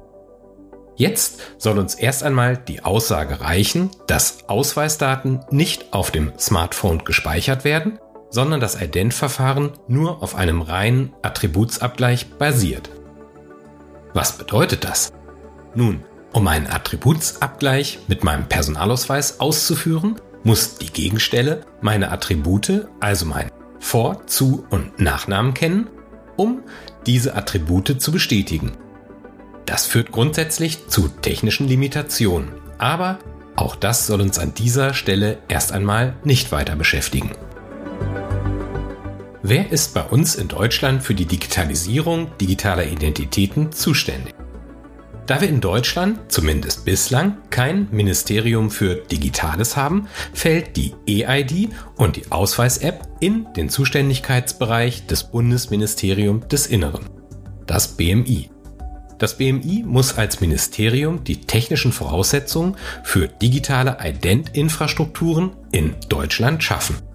Jetzt 0.96 1.40
soll 1.58 1.80
uns 1.80 1.96
erst 1.96 2.24
einmal 2.24 2.56
die 2.58 2.84
Aussage 2.84 3.42
reichen, 3.42 3.90
dass 4.08 4.50
Ausweisdaten 4.50 5.42
nicht 5.50 5.94
auf 5.94 6.12
dem 6.12 6.32
Smartphone 6.38 7.04
gespeichert 7.04 7.64
werden, 7.64 8.00
sondern 8.30 8.60
das 8.60 8.80
Ident-Verfahren 8.80 9.72
nur 9.88 10.22
auf 10.22 10.36
einem 10.36 10.62
reinen 10.62 11.14
Attributsabgleich 11.22 12.32
basiert. 12.38 12.90
Was 14.14 14.38
bedeutet 14.38 14.84
das? 14.84 15.12
Nun, 15.76 16.04
um 16.34 16.48
einen 16.48 16.68
Attributsabgleich 16.68 18.00
mit 18.08 18.24
meinem 18.24 18.48
Personalausweis 18.48 19.40
auszuführen, 19.40 20.16
muss 20.44 20.78
die 20.78 20.92
Gegenstelle 20.92 21.62
meine 21.82 22.12
Attribute, 22.12 22.88
also 23.00 23.26
mein 23.26 23.52
Vor-, 23.80 24.26
Zu- 24.28 24.66
und 24.70 25.00
Nachnamen 25.00 25.54
kennen, 25.54 25.90
um 26.38 26.62
diese 27.06 27.36
Attribute 27.36 28.02
zu 28.02 28.12
bestätigen. 28.12 28.72
Das 29.66 29.86
führt 29.86 30.12
grundsätzlich 30.12 30.88
zu 30.88 31.08
technischen 31.08 31.68
Limitationen, 31.68 32.50
aber 32.78 33.20
auch 33.56 33.76
das 33.76 34.08
soll 34.08 34.22
uns 34.22 34.40
an 34.40 34.54
dieser 34.54 34.94
Stelle 34.94 35.40
erst 35.48 35.72
einmal 35.72 36.16
nicht 36.24 36.52
weiter 36.52 36.76
beschäftigen. 36.76 37.32
Wer 39.42 39.72
ist 39.72 39.94
bei 39.94 40.04
uns 40.04 40.36
in 40.36 40.50
Deutschland 40.50 41.02
für 41.02 41.14
die 41.14 41.26
Digitalisierung 41.26 42.28
digitaler 42.42 42.86
Identitäten 42.86 43.72
zuständig? 43.72 44.36
Da 45.28 45.40
wir 45.40 45.48
in 45.48 45.62
Deutschland, 45.62 46.20
zumindest 46.30 46.84
bislang, 46.84 47.38
kein 47.50 47.88
Ministerium 47.92 48.70
für 48.70 48.96
Digitales 48.96 49.78
haben, 49.78 50.08
fällt 50.34 50.76
die 50.76 50.94
EID 51.08 51.70
und 51.96 52.18
die 52.18 52.32
Ausweis-App 52.32 53.08
in 53.22 53.48
den 53.56 53.70
Zuständigkeitsbereich 53.70 55.06
des 55.06 55.24
Bundesministeriums 55.24 56.48
des 56.48 56.68
Inneren, 56.68 57.06
das 57.66 57.96
BMI. 57.96 58.50
Das 59.20 59.38
BMI 59.38 59.84
muss 59.86 60.18
als 60.18 60.42
Ministerium 60.42 61.24
die 61.24 61.42
technischen 61.42 61.94
Voraussetzungen 61.94 62.76
für 63.04 63.28
digitale 63.28 64.00
Ident-Infrastrukturen 64.04 65.52
in 65.72 65.96
Deutschland 66.10 66.62
schaffen. 66.62 67.09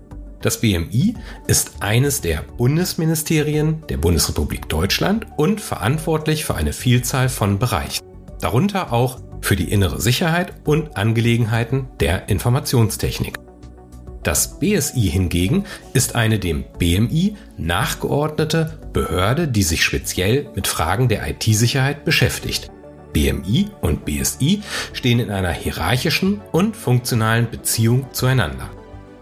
Das 0.44 0.60
BMI 0.60 1.14
ist 1.46 1.76
eines 1.80 2.20
der 2.20 2.42
Bundesministerien 2.42 3.82
der 3.88 3.96
Bundesrepublik 3.96 4.68
Deutschland 4.68 5.26
und 5.38 5.58
verantwortlich 5.58 6.44
für 6.44 6.54
eine 6.54 6.74
Vielzahl 6.74 7.30
von 7.30 7.58
Bereichen, 7.58 8.04
darunter 8.42 8.92
auch 8.92 9.20
für 9.40 9.56
die 9.56 9.72
innere 9.72 10.02
Sicherheit 10.02 10.52
und 10.66 10.98
Angelegenheiten 10.98 11.88
der 11.98 12.28
Informationstechnik. 12.28 13.36
Das 14.22 14.58
BSI 14.58 15.08
hingegen 15.08 15.64
ist 15.94 16.14
eine 16.14 16.38
dem 16.38 16.64
BMI 16.78 17.36
nachgeordnete 17.56 18.80
Behörde, 18.92 19.48
die 19.48 19.62
sich 19.62 19.82
speziell 19.82 20.50
mit 20.54 20.66
Fragen 20.66 21.08
der 21.08 21.26
IT-Sicherheit 21.26 22.04
beschäftigt. 22.04 22.70
BMI 23.14 23.70
und 23.80 24.04
BSI 24.04 24.60
stehen 24.92 25.20
in 25.20 25.30
einer 25.30 25.52
hierarchischen 25.52 26.42
und 26.52 26.76
funktionalen 26.76 27.48
Beziehung 27.50 28.08
zueinander. 28.12 28.68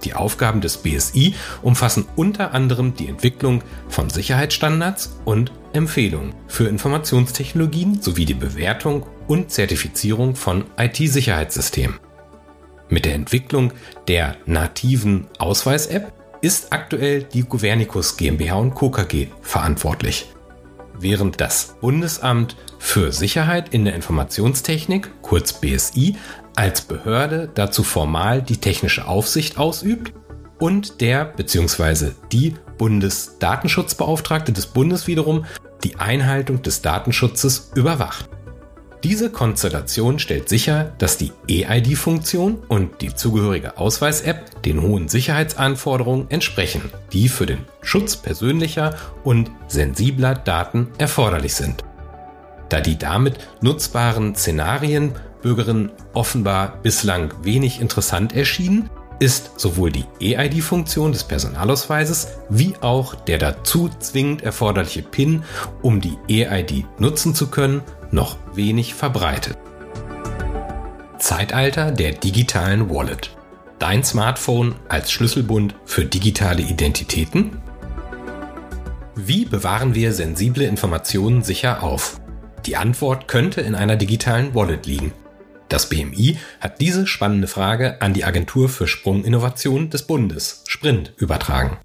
Die 0.04 0.14
Aufgaben 0.14 0.60
des 0.60 0.78
BSI 0.78 1.34
umfassen 1.62 2.06
unter 2.16 2.52
anderem 2.52 2.94
die 2.94 3.08
Entwicklung 3.08 3.62
von 3.88 4.10
Sicherheitsstandards 4.10 5.18
und 5.24 5.52
Empfehlungen 5.72 6.34
für 6.48 6.68
Informationstechnologien 6.68 8.02
sowie 8.02 8.24
die 8.24 8.34
Bewertung 8.34 9.06
und 9.26 9.50
Zertifizierung 9.50 10.34
von 10.34 10.64
IT-Sicherheitssystemen. 10.76 11.98
Mit 12.88 13.04
der 13.06 13.14
Entwicklung 13.14 13.72
der 14.08 14.36
nativen 14.44 15.28
Ausweis-App 15.38 16.12
ist 16.42 16.72
aktuell 16.72 17.22
die 17.22 17.42
Governicus 17.42 18.16
GmbH 18.16 18.56
und 18.56 18.74
Co. 18.74 18.92
Verantwortlich. 19.40 20.26
Während 20.98 21.40
das 21.40 21.76
Bundesamt 21.80 22.56
für 22.78 23.12
Sicherheit 23.12 23.72
in 23.72 23.84
der 23.84 23.94
Informationstechnik, 23.94 25.10
kurz 25.22 25.54
BSI, 25.54 26.16
als 26.56 26.82
Behörde 26.82 27.50
dazu 27.54 27.82
formal 27.82 28.42
die 28.42 28.58
technische 28.58 29.06
Aufsicht 29.06 29.58
ausübt 29.58 30.12
und 30.58 31.00
der 31.00 31.24
bzw. 31.24 32.12
die 32.30 32.54
Bundesdatenschutzbeauftragte 32.78 34.52
des 34.52 34.66
Bundes 34.66 35.06
wiederum 35.06 35.44
die 35.84 35.96
Einhaltung 35.96 36.62
des 36.62 36.82
Datenschutzes 36.82 37.72
überwacht. 37.74 38.28
Diese 39.02 39.30
Konstellation 39.30 40.20
stellt 40.20 40.48
sicher, 40.48 40.92
dass 40.98 41.18
die 41.18 41.32
EID-Funktion 41.48 42.58
und 42.68 43.00
die 43.00 43.12
zugehörige 43.12 43.76
Ausweis-App 43.76 44.62
den 44.62 44.80
hohen 44.80 45.08
Sicherheitsanforderungen 45.08 46.30
entsprechen, 46.30 46.82
die 47.12 47.28
für 47.28 47.46
den 47.46 47.66
Schutz 47.80 48.16
persönlicher 48.16 48.94
und 49.24 49.50
sensibler 49.66 50.36
Daten 50.36 50.88
erforderlich 50.98 51.56
sind. 51.56 51.82
Da 52.68 52.80
die 52.80 52.96
damit 52.96 53.38
nutzbaren 53.60 54.36
Szenarien 54.36 55.14
Bürgerinnen 55.42 55.90
offenbar 56.14 56.78
bislang 56.82 57.34
wenig 57.42 57.80
interessant 57.80 58.34
erschienen, 58.34 58.88
ist 59.18 59.60
sowohl 59.60 59.92
die 59.92 60.06
EID-Funktion 60.20 61.12
des 61.12 61.24
Personalausweises 61.24 62.28
wie 62.48 62.74
auch 62.80 63.14
der 63.14 63.38
dazu 63.38 63.88
zwingend 64.00 64.42
erforderliche 64.42 65.02
PIN, 65.02 65.44
um 65.80 66.00
die 66.00 66.18
EID 66.28 66.86
nutzen 66.98 67.34
zu 67.34 67.48
können, 67.48 67.82
noch 68.10 68.36
wenig 68.54 68.94
verbreitet. 68.94 69.56
Zeitalter 71.18 71.92
der 71.92 72.12
digitalen 72.12 72.90
Wallet. 72.90 73.36
Dein 73.78 74.02
Smartphone 74.02 74.74
als 74.88 75.12
Schlüsselbund 75.12 75.76
für 75.84 76.04
digitale 76.04 76.62
Identitäten? 76.62 77.62
Wie 79.14 79.44
bewahren 79.44 79.94
wir 79.94 80.12
sensible 80.12 80.64
Informationen 80.64 81.42
sicher 81.42 81.82
auf? 81.82 82.20
Die 82.66 82.76
Antwort 82.76 83.28
könnte 83.28 83.60
in 83.60 83.74
einer 83.74 83.96
digitalen 83.96 84.54
Wallet 84.54 84.86
liegen. 84.86 85.12
Das 85.72 85.88
BMI 85.88 86.36
hat 86.60 86.82
diese 86.82 87.06
spannende 87.06 87.48
Frage 87.48 88.02
an 88.02 88.12
die 88.12 88.24
Agentur 88.24 88.68
für 88.68 88.86
Sprunginnovation 88.86 89.88
des 89.88 90.02
Bundes, 90.02 90.64
Sprint, 90.68 91.14
übertragen. 91.16 91.78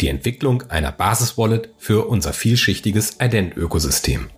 Die 0.00 0.08
Entwicklung 0.08 0.64
einer 0.68 0.90
Basis-Wallet 0.90 1.68
für 1.78 2.08
unser 2.08 2.32
vielschichtiges 2.32 3.18
Ident-Ökosystem 3.20 4.30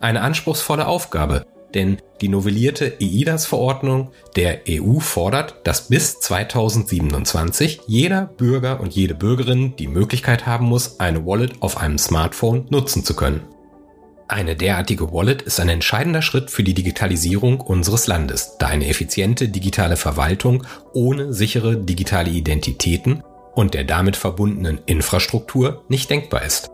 eine 0.00 0.20
anspruchsvolle 0.20 0.86
Aufgabe, 0.86 1.46
denn 1.72 1.96
die 2.20 2.28
novellierte 2.28 2.98
EIDAS-Verordnung 3.00 4.10
der 4.36 4.60
EU 4.68 4.98
fordert, 5.00 5.56
dass 5.64 5.88
bis 5.88 6.20
2027 6.20 7.80
jeder 7.86 8.26
Bürger 8.26 8.80
und 8.80 8.94
jede 8.94 9.14
Bürgerin 9.14 9.74
die 9.76 9.88
Möglichkeit 9.88 10.46
haben 10.46 10.66
muss, 10.66 11.00
eine 11.00 11.24
Wallet 11.24 11.62
auf 11.62 11.78
einem 11.78 11.96
Smartphone 11.96 12.66
nutzen 12.68 13.04
zu 13.04 13.16
können. 13.16 13.40
Eine 14.30 14.56
derartige 14.56 15.10
Wallet 15.10 15.40
ist 15.40 15.58
ein 15.58 15.70
entscheidender 15.70 16.20
Schritt 16.20 16.50
für 16.50 16.62
die 16.62 16.74
Digitalisierung 16.74 17.62
unseres 17.62 18.06
Landes, 18.06 18.56
da 18.58 18.66
eine 18.66 18.86
effiziente 18.86 19.48
digitale 19.48 19.96
Verwaltung 19.96 20.66
ohne 20.92 21.32
sichere 21.32 21.78
digitale 21.78 22.28
Identitäten 22.28 23.22
und 23.54 23.72
der 23.72 23.84
damit 23.84 24.16
verbundenen 24.16 24.80
Infrastruktur 24.84 25.82
nicht 25.88 26.10
denkbar 26.10 26.44
ist. 26.44 26.68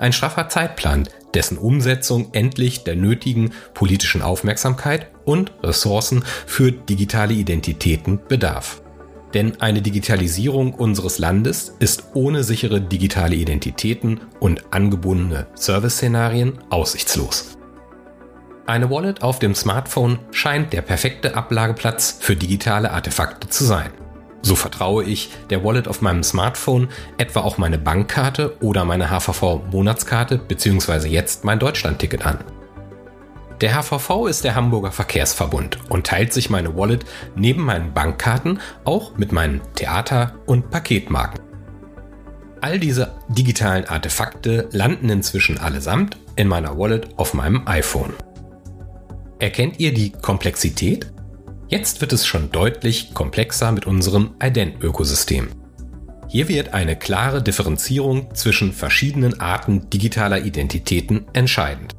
Ein 0.00 0.12
straffer 0.12 0.48
Zeitplan, 0.48 1.08
dessen 1.34 1.56
Umsetzung 1.56 2.30
endlich 2.32 2.82
der 2.82 2.96
nötigen 2.96 3.52
politischen 3.74 4.20
Aufmerksamkeit 4.20 5.06
und 5.24 5.52
Ressourcen 5.62 6.24
für 6.46 6.72
digitale 6.72 7.34
Identitäten 7.34 8.18
bedarf. 8.26 8.82
Denn 9.34 9.60
eine 9.60 9.82
Digitalisierung 9.82 10.72
unseres 10.72 11.18
Landes 11.18 11.74
ist 11.78 12.04
ohne 12.14 12.44
sichere 12.44 12.80
digitale 12.80 13.36
Identitäten 13.36 14.20
und 14.40 14.72
angebundene 14.72 15.46
Service-Szenarien 15.54 16.58
aussichtslos. 16.70 17.56
Eine 18.66 18.90
Wallet 18.90 19.22
auf 19.22 19.38
dem 19.38 19.54
Smartphone 19.54 20.18
scheint 20.30 20.72
der 20.72 20.82
perfekte 20.82 21.34
Ablageplatz 21.34 22.18
für 22.20 22.36
digitale 22.36 22.90
Artefakte 22.90 23.48
zu 23.48 23.64
sein. 23.64 23.90
So 24.42 24.56
vertraue 24.56 25.04
ich 25.04 25.30
der 25.50 25.64
Wallet 25.64 25.88
auf 25.88 26.00
meinem 26.00 26.22
Smartphone 26.22 26.88
etwa 27.16 27.40
auch 27.40 27.58
meine 27.58 27.78
Bankkarte 27.78 28.56
oder 28.60 28.84
meine 28.84 29.10
HVV-Monatskarte 29.10 30.38
bzw. 30.38 31.08
jetzt 31.08 31.44
mein 31.44 31.58
Deutschlandticket 31.58 32.24
an. 32.24 32.38
Der 33.60 33.74
HVV 33.74 34.28
ist 34.28 34.44
der 34.44 34.54
Hamburger 34.54 34.92
Verkehrsverbund 34.92 35.78
und 35.88 36.06
teilt 36.06 36.32
sich 36.32 36.48
meine 36.48 36.76
Wallet 36.76 37.04
neben 37.34 37.64
meinen 37.64 37.92
Bankkarten 37.92 38.60
auch 38.84 39.16
mit 39.16 39.32
meinen 39.32 39.60
Theater- 39.74 40.34
und 40.46 40.70
Paketmarken. 40.70 41.40
All 42.60 42.78
diese 42.78 43.14
digitalen 43.28 43.84
Artefakte 43.84 44.68
landen 44.70 45.08
inzwischen 45.10 45.58
allesamt 45.58 46.18
in 46.36 46.46
meiner 46.46 46.78
Wallet 46.78 47.08
auf 47.18 47.34
meinem 47.34 47.66
iPhone. 47.66 48.14
Erkennt 49.40 49.80
ihr 49.80 49.92
die 49.92 50.10
Komplexität? 50.10 51.12
Jetzt 51.68 52.00
wird 52.00 52.12
es 52.12 52.26
schon 52.26 52.52
deutlich 52.52 53.12
komplexer 53.12 53.72
mit 53.72 53.86
unserem 53.86 54.34
Ident-Ökosystem. 54.42 55.48
Hier 56.28 56.48
wird 56.48 56.74
eine 56.74 56.96
klare 56.96 57.42
Differenzierung 57.42 58.34
zwischen 58.34 58.72
verschiedenen 58.72 59.40
Arten 59.40 59.90
digitaler 59.90 60.42
Identitäten 60.42 61.26
entscheidend. 61.32 61.97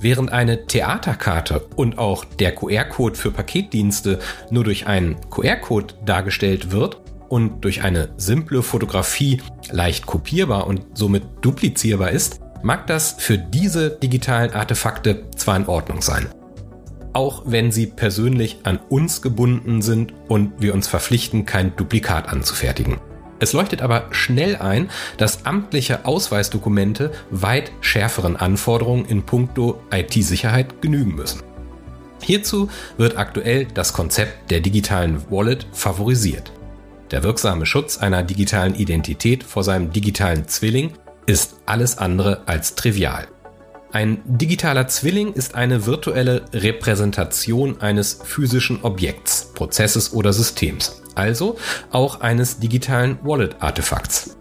Während 0.00 0.32
eine 0.32 0.66
Theaterkarte 0.66 1.66
und 1.76 1.98
auch 1.98 2.24
der 2.24 2.54
QR-Code 2.54 3.16
für 3.16 3.30
Paketdienste 3.30 4.18
nur 4.50 4.64
durch 4.64 4.86
einen 4.86 5.16
QR-Code 5.28 5.94
dargestellt 6.06 6.70
wird 6.70 7.00
und 7.28 7.62
durch 7.64 7.82
eine 7.82 8.08
simple 8.16 8.62
Fotografie 8.62 9.42
leicht 9.70 10.06
kopierbar 10.06 10.66
und 10.66 10.86
somit 10.94 11.24
duplizierbar 11.42 12.10
ist, 12.10 12.40
mag 12.62 12.86
das 12.86 13.16
für 13.18 13.36
diese 13.36 13.90
digitalen 13.90 14.52
Artefakte 14.52 15.24
zwar 15.36 15.56
in 15.56 15.66
Ordnung 15.66 16.00
sein. 16.00 16.28
auch 17.12 17.42
wenn 17.44 17.72
sie 17.72 17.86
persönlich 17.86 18.58
an 18.64 18.78
uns 18.88 19.20
gebunden 19.20 19.82
sind 19.82 20.14
und 20.28 20.52
wir 20.60 20.74
uns 20.74 20.86
verpflichten, 20.88 21.44
kein 21.44 21.74
Duplikat 21.76 22.28
anzufertigen. 22.28 22.98
Es 23.40 23.54
leuchtet 23.54 23.80
aber 23.80 24.04
schnell 24.10 24.56
ein, 24.56 24.90
dass 25.16 25.46
amtliche 25.46 26.04
Ausweisdokumente 26.04 27.10
weit 27.30 27.72
schärferen 27.80 28.36
Anforderungen 28.36 29.06
in 29.06 29.22
puncto 29.24 29.82
IT-Sicherheit 29.90 30.82
genügen 30.82 31.14
müssen. 31.14 31.42
Hierzu 32.22 32.68
wird 32.98 33.16
aktuell 33.16 33.66
das 33.72 33.94
Konzept 33.94 34.50
der 34.50 34.60
digitalen 34.60 35.22
Wallet 35.30 35.66
favorisiert. 35.72 36.52
Der 37.10 37.22
wirksame 37.22 37.64
Schutz 37.64 37.96
einer 37.98 38.22
digitalen 38.22 38.74
Identität 38.74 39.42
vor 39.42 39.64
seinem 39.64 39.90
digitalen 39.90 40.46
Zwilling 40.46 40.92
ist 41.26 41.56
alles 41.64 41.96
andere 41.98 42.42
als 42.46 42.74
trivial. 42.74 43.26
Ein 43.92 44.20
digitaler 44.24 44.86
Zwilling 44.86 45.32
ist 45.32 45.56
eine 45.56 45.86
virtuelle 45.86 46.44
Repräsentation 46.52 47.80
eines 47.80 48.20
physischen 48.22 48.82
Objekts, 48.82 49.50
Prozesses 49.54 50.12
oder 50.12 50.32
Systems, 50.32 51.02
also 51.20 51.56
auch 51.90 52.20
eines 52.20 52.58
digitalen 52.58 53.18
Wallet-Artefakts. 53.22 54.36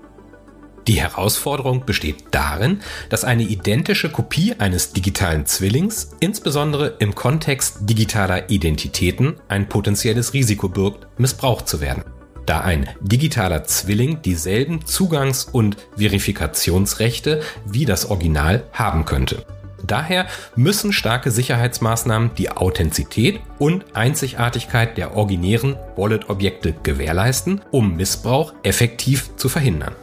Die 0.87 1.01
Herausforderung 1.01 1.85
besteht 1.85 2.23
darin, 2.31 2.79
dass 3.09 3.23
eine 3.23 3.43
identische 3.43 4.09
Kopie 4.09 4.55
eines 4.57 4.91
digitalen 4.91 5.45
Zwillings, 5.45 6.11
insbesondere 6.19 6.95
im 6.97 7.13
Kontext 7.13 7.79
digitaler 7.81 8.49
Identitäten, 8.49 9.35
ein 9.49 9.69
potenzielles 9.69 10.33
Risiko 10.33 10.67
birgt, 10.67 11.07
missbraucht 11.19 11.67
zu 11.67 11.79
werden 11.79 12.03
da 12.49 12.61
ein 12.61 12.89
digitaler 12.99 13.63
Zwilling 13.65 14.23
dieselben 14.23 14.83
Zugangs- 14.83 15.47
und 15.51 15.77
Verifikationsrechte 15.97 17.43
wie 17.65 17.85
das 17.85 18.09
Original 18.09 18.63
haben 18.73 19.05
könnte. 19.05 19.45
Daher 19.89 20.27
müssen 20.55 20.93
starke 20.93 21.31
Sicherheitsmaßnahmen 21.31 22.35
die 22.37 22.51
Authentizität 22.51 23.41
und 23.57 23.83
Einzigartigkeit 23.95 24.97
der 24.99 25.17
originären 25.17 25.77
Wallet-Objekte 25.97 26.75
gewährleisten, 26.83 27.61
um 27.71 27.97
Missbrauch 27.97 28.53
effektiv 28.61 29.35
zu 29.35 29.49
verhindern. 29.49 29.95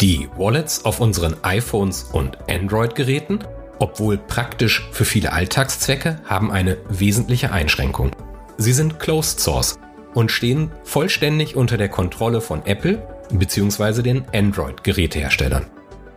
Die 0.00 0.28
Wallets 0.36 0.84
auf 0.84 0.98
unseren 0.98 1.36
iPhones 1.44 2.02
und 2.02 2.36
Android-Geräten, 2.50 3.44
obwohl 3.78 4.18
praktisch 4.18 4.88
für 4.90 5.04
viele 5.04 5.32
Alltagszwecke, 5.32 6.20
haben 6.24 6.50
eine 6.50 6.78
wesentliche 6.88 7.52
Einschränkung. 7.52 8.10
Sie 8.56 8.72
sind 8.72 8.98
Closed 8.98 9.38
Source 9.38 9.78
und 10.14 10.32
stehen 10.32 10.72
vollständig 10.82 11.54
unter 11.54 11.76
der 11.76 11.88
Kontrolle 11.88 12.40
von 12.40 12.66
Apple 12.66 13.06
bzw. 13.30 14.02
den 14.02 14.24
Android-Geräteherstellern. 14.34 15.66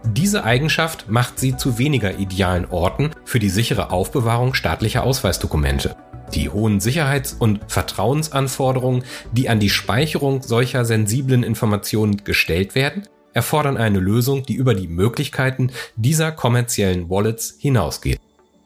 Diese 0.06 0.44
Eigenschaft 0.44 1.10
macht 1.10 1.40
sie 1.40 1.56
zu 1.56 1.78
weniger 1.78 2.20
idealen 2.20 2.66
Orten 2.66 3.12
für 3.26 3.40
die 3.40 3.50
sichere 3.50 3.92
Aufbewahrung 3.92 4.54
staatlicher 4.54 5.04
Ausweisdokumente. 5.04 5.96
Die 6.34 6.50
hohen 6.50 6.80
Sicherheits- 6.80 7.34
und 7.34 7.62
Vertrauensanforderungen, 7.68 9.04
die 9.32 9.50
an 9.50 9.60
die 9.60 9.70
Speicherung 9.70 10.42
solcher 10.42 10.84
sensiblen 10.86 11.44
Informationen 11.44 12.24
gestellt 12.24 12.76
werden, 12.76 13.08
erfordern 13.34 13.78
eine 13.78 14.00
Lösung, 14.00 14.44
die 14.44 14.56
über 14.56 14.76
die 14.76 14.88
Möglichkeiten 14.88 15.72
dieser 15.96 16.32
kommerziellen 16.32 17.10
Wallets 17.10 17.56
hinausgeht. 17.60 18.20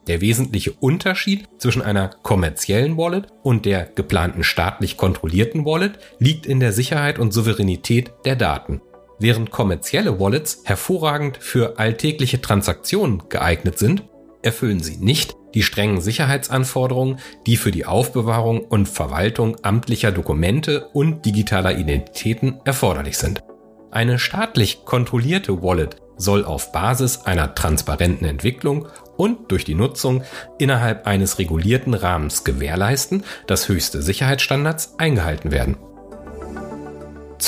Der 0.08 0.22
wesentliche 0.22 0.72
Unterschied 0.72 1.48
zwischen 1.58 1.82
einer 1.82 2.10
kommerziellen 2.24 2.96
Wallet 2.98 3.28
und 3.44 3.66
der 3.66 3.86
geplanten 3.86 4.44
staatlich 4.44 4.96
kontrollierten 4.96 5.66
Wallet 5.66 6.00
liegt 6.18 6.46
in 6.46 6.62
der 6.62 6.72
Sicherheit 6.72 7.20
und 7.20 7.34
Souveränität 7.34 8.12
der 8.24 8.38
Daten. 8.38 8.82
Während 9.20 9.52
kommerzielle 9.52 10.20
Wallets 10.20 10.62
hervorragend 10.64 11.38
für 11.38 11.80
alltägliche 11.80 12.42
Transaktionen 12.42 13.24
geeignet 13.30 13.80
sind, 13.80 14.04
erfüllen 14.44 14.82
sie 14.82 14.98
nicht 14.98 15.36
die 15.54 15.64
strengen 15.64 16.02
Sicherheitsanforderungen, 16.02 17.20
die 17.48 17.58
für 17.58 17.72
die 17.72 17.86
Aufbewahrung 17.86 18.62
und 18.62 18.88
Verwaltung 18.88 19.58
amtlicher 19.64 20.12
Dokumente 20.12 20.90
und 20.94 21.26
digitaler 21.26 21.78
Identitäten 21.78 22.60
erforderlich 22.64 23.18
sind. 23.18 23.42
Eine 23.90 24.20
staatlich 24.20 24.86
kontrollierte 24.86 25.64
Wallet 25.64 25.96
soll 26.18 26.46
auf 26.46 26.72
Basis 26.72 27.22
einer 27.26 27.56
transparenten 27.56 28.28
Entwicklung 28.28 28.88
und 29.16 29.52
durch 29.52 29.66
die 29.66 29.76
Nutzung 29.76 30.24
innerhalb 30.60 31.08
eines 31.08 31.40
regulierten 31.40 31.94
Rahmens 31.94 32.44
gewährleisten, 32.44 33.24
dass 33.48 33.70
höchste 33.70 34.02
Sicherheitsstandards 34.02 34.96
eingehalten 35.00 35.52
werden. 35.52 35.78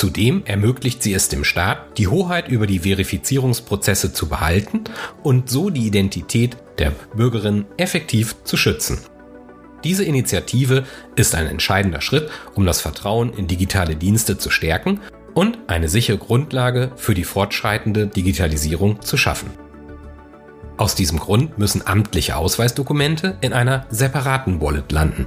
Zudem 0.00 0.44
ermöglicht 0.46 1.02
sie 1.02 1.12
es 1.12 1.28
dem 1.28 1.44
Staat, 1.44 1.98
die 1.98 2.08
Hoheit 2.08 2.48
über 2.48 2.66
die 2.66 2.78
Verifizierungsprozesse 2.78 4.14
zu 4.14 4.30
behalten 4.30 4.84
und 5.22 5.50
so 5.50 5.68
die 5.68 5.86
Identität 5.86 6.56
der 6.78 6.92
Bürgerinnen 7.14 7.66
effektiv 7.76 8.34
zu 8.44 8.56
schützen. 8.56 8.96
Diese 9.84 10.02
Initiative 10.02 10.84
ist 11.16 11.34
ein 11.34 11.46
entscheidender 11.46 12.00
Schritt, 12.00 12.30
um 12.54 12.64
das 12.64 12.80
Vertrauen 12.80 13.34
in 13.34 13.46
digitale 13.46 13.94
Dienste 13.94 14.38
zu 14.38 14.48
stärken 14.48 15.00
und 15.34 15.58
eine 15.66 15.90
sichere 15.90 16.16
Grundlage 16.16 16.92
für 16.96 17.12
die 17.12 17.24
fortschreitende 17.24 18.06
Digitalisierung 18.06 19.02
zu 19.02 19.18
schaffen. 19.18 19.50
Aus 20.78 20.94
diesem 20.94 21.18
Grund 21.18 21.58
müssen 21.58 21.86
amtliche 21.86 22.36
Ausweisdokumente 22.36 23.36
in 23.42 23.52
einer 23.52 23.84
separaten 23.90 24.62
Wallet 24.62 24.92
landen. 24.92 25.26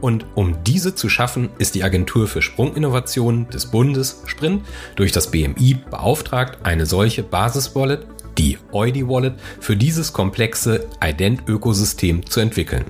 Und 0.00 0.26
um 0.34 0.62
diese 0.64 0.94
zu 0.94 1.08
schaffen, 1.08 1.50
ist 1.58 1.74
die 1.74 1.84
Agentur 1.84 2.26
für 2.26 2.42
Sprunginnovationen 2.42 3.48
des 3.50 3.66
Bundes 3.66 4.22
Sprint 4.26 4.64
durch 4.96 5.12
das 5.12 5.30
BMI 5.30 5.78
beauftragt, 5.90 6.58
eine 6.62 6.86
solche 6.86 7.22
Basis-Wallet, 7.22 8.06
die 8.38 8.58
Eudi 8.72 9.06
Wallet, 9.06 9.34
für 9.60 9.76
dieses 9.76 10.12
komplexe 10.12 10.86
Ident-Ökosystem 11.02 12.24
zu 12.26 12.40
entwickeln. 12.40 12.84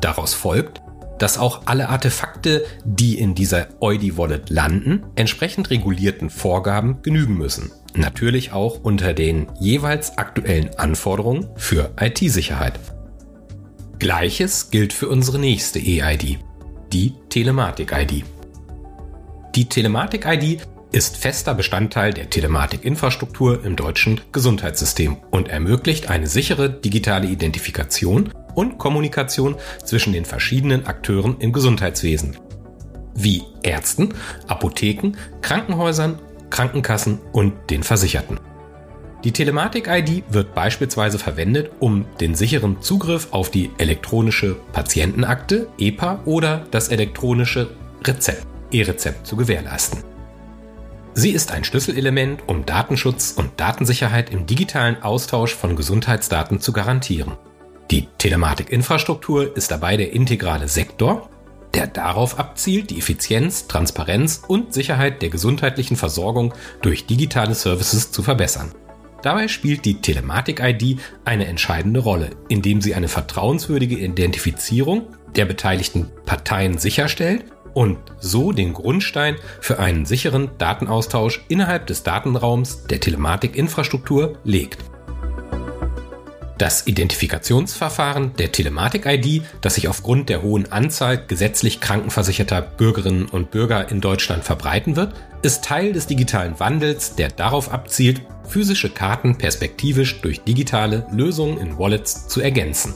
Daraus 0.00 0.34
folgt, 0.34 0.80
dass 1.18 1.36
auch 1.36 1.62
alle 1.66 1.90
Artefakte, 1.90 2.64
die 2.84 3.18
in 3.18 3.34
dieser 3.34 3.68
Eudi 3.80 4.16
Wallet 4.16 4.48
landen, 4.48 5.04
entsprechend 5.16 5.70
regulierten 5.70 6.30
Vorgaben 6.30 7.02
genügen 7.02 7.36
müssen. 7.36 7.70
Natürlich 7.94 8.52
auch 8.52 8.80
unter 8.82 9.12
den 9.12 9.48
jeweils 9.60 10.16
aktuellen 10.16 10.70
Anforderungen 10.78 11.48
für 11.56 11.90
IT-Sicherheit. 12.00 12.78
Gleiches 14.00 14.70
gilt 14.70 14.94
für 14.94 15.10
unsere 15.10 15.38
nächste 15.38 15.78
EID, 15.78 16.38
die 16.90 17.12
Telematik-ID. 17.28 18.24
Die 19.54 19.68
Telematik-ID 19.68 20.62
ist 20.90 21.18
fester 21.18 21.52
Bestandteil 21.54 22.14
der 22.14 22.30
Telematikinfrastruktur 22.30 23.62
im 23.62 23.76
deutschen 23.76 24.22
Gesundheitssystem 24.32 25.18
und 25.30 25.48
ermöglicht 25.48 26.08
eine 26.08 26.28
sichere 26.28 26.70
digitale 26.70 27.28
Identifikation 27.28 28.32
und 28.54 28.78
Kommunikation 28.78 29.56
zwischen 29.84 30.14
den 30.14 30.24
verschiedenen 30.24 30.86
Akteuren 30.86 31.36
im 31.38 31.52
Gesundheitswesen, 31.52 32.38
wie 33.14 33.42
Ärzten, 33.62 34.14
Apotheken, 34.48 35.12
Krankenhäusern, 35.42 36.18
Krankenkassen 36.48 37.20
und 37.32 37.52
den 37.68 37.82
Versicherten. 37.82 38.40
Die 39.24 39.32
Telematik-ID 39.32 40.24
wird 40.30 40.54
beispielsweise 40.54 41.18
verwendet, 41.18 41.72
um 41.78 42.06
den 42.20 42.34
sicheren 42.34 42.80
Zugriff 42.80 43.28
auf 43.32 43.50
die 43.50 43.70
elektronische 43.76 44.56
Patientenakte 44.72 45.68
EPA 45.78 46.20
oder 46.24 46.64
das 46.70 46.88
elektronische 46.88 47.68
Rezept 48.02 48.46
E-Rezept 48.72 49.26
zu 49.26 49.36
gewährleisten. 49.36 50.04
Sie 51.12 51.30
ist 51.30 51.50
ein 51.50 51.64
Schlüsselelement, 51.64 52.42
um 52.46 52.64
Datenschutz 52.64 53.34
und 53.36 53.50
Datensicherheit 53.58 54.30
im 54.30 54.46
digitalen 54.46 55.02
Austausch 55.02 55.54
von 55.54 55.76
Gesundheitsdaten 55.76 56.60
zu 56.60 56.72
garantieren. 56.72 57.32
Die 57.90 58.06
Telematikinfrastruktur 58.18 59.56
ist 59.56 59.70
dabei 59.70 59.96
der 59.96 60.12
integrale 60.12 60.68
Sektor, 60.68 61.28
der 61.74 61.88
darauf 61.88 62.38
abzielt, 62.38 62.90
die 62.90 62.98
Effizienz, 62.98 63.66
Transparenz 63.66 64.42
und 64.46 64.72
Sicherheit 64.72 65.20
der 65.20 65.30
gesundheitlichen 65.30 65.96
Versorgung 65.96 66.54
durch 66.80 67.06
digitale 67.06 67.54
Services 67.54 68.12
zu 68.12 68.22
verbessern. 68.22 68.72
Dabei 69.22 69.48
spielt 69.48 69.84
die 69.84 70.00
Telematik-ID 70.00 70.98
eine 71.24 71.46
entscheidende 71.46 72.00
Rolle, 72.00 72.30
indem 72.48 72.80
sie 72.80 72.94
eine 72.94 73.08
vertrauenswürdige 73.08 73.96
Identifizierung 73.96 75.08
der 75.36 75.44
beteiligten 75.44 76.10
Parteien 76.24 76.78
sicherstellt 76.78 77.44
und 77.74 77.98
so 78.18 78.52
den 78.52 78.72
Grundstein 78.72 79.36
für 79.60 79.78
einen 79.78 80.06
sicheren 80.06 80.50
Datenaustausch 80.58 81.44
innerhalb 81.48 81.86
des 81.86 82.02
Datenraums 82.02 82.84
der 82.84 83.00
Telematikinfrastruktur 83.00 84.38
legt. 84.44 84.78
Das 86.58 86.86
Identifikationsverfahren 86.86 88.34
der 88.36 88.52
Telematik-ID, 88.52 89.42
das 89.62 89.76
sich 89.76 89.88
aufgrund 89.88 90.28
der 90.28 90.42
hohen 90.42 90.70
Anzahl 90.70 91.24
gesetzlich 91.26 91.80
krankenversicherter 91.80 92.60
Bürgerinnen 92.60 93.24
und 93.26 93.50
Bürger 93.50 93.90
in 93.90 94.02
Deutschland 94.02 94.44
verbreiten 94.44 94.94
wird, 94.94 95.14
ist 95.40 95.64
Teil 95.64 95.94
des 95.94 96.06
digitalen 96.06 96.60
Wandels, 96.60 97.14
der 97.14 97.30
darauf 97.30 97.72
abzielt, 97.72 98.20
physische 98.50 98.90
Karten 98.90 99.38
perspektivisch 99.38 100.20
durch 100.20 100.42
digitale 100.42 101.06
Lösungen 101.12 101.58
in 101.58 101.78
Wallets 101.78 102.28
zu 102.28 102.40
ergänzen. 102.40 102.94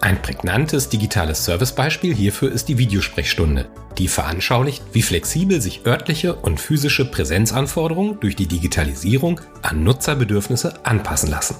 Ein 0.00 0.20
prägnantes 0.22 0.88
digitales 0.88 1.44
Servicebeispiel 1.44 2.14
hierfür 2.14 2.52
ist 2.52 2.68
die 2.68 2.78
Videosprechstunde, 2.78 3.68
die 3.98 4.08
veranschaulicht, 4.08 4.82
wie 4.92 5.02
flexibel 5.02 5.60
sich 5.60 5.86
örtliche 5.86 6.34
und 6.34 6.60
physische 6.60 7.10
Präsenzanforderungen 7.10 8.20
durch 8.20 8.36
die 8.36 8.46
Digitalisierung 8.46 9.40
an 9.62 9.84
Nutzerbedürfnisse 9.84 10.84
anpassen 10.84 11.30
lassen 11.30 11.56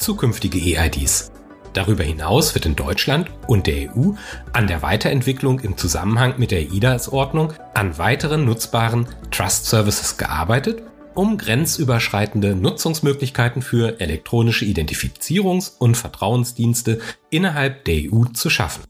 zukünftige 0.00 0.58
EIDs. 0.58 1.30
Darüber 1.72 2.02
hinaus 2.02 2.54
wird 2.54 2.66
in 2.66 2.74
Deutschland 2.74 3.30
und 3.46 3.68
der 3.68 3.94
EU 3.94 4.12
an 4.52 4.66
der 4.66 4.82
Weiterentwicklung 4.82 5.60
im 5.60 5.76
Zusammenhang 5.76 6.34
mit 6.36 6.50
der 6.50 6.62
IDAS-Ordnung 6.62 7.52
an 7.74 7.96
weiteren 7.96 8.44
nutzbaren 8.44 9.06
Trust 9.30 9.66
Services 9.66 10.16
gearbeitet, 10.16 10.82
um 11.20 11.36
grenzüberschreitende 11.36 12.54
Nutzungsmöglichkeiten 12.54 13.60
für 13.60 14.00
elektronische 14.00 14.64
Identifizierungs- 14.64 15.72
und 15.78 15.94
Vertrauensdienste 15.94 16.98
innerhalb 17.28 17.84
der 17.84 18.10
EU 18.10 18.24
zu 18.32 18.48
schaffen. 18.48 18.84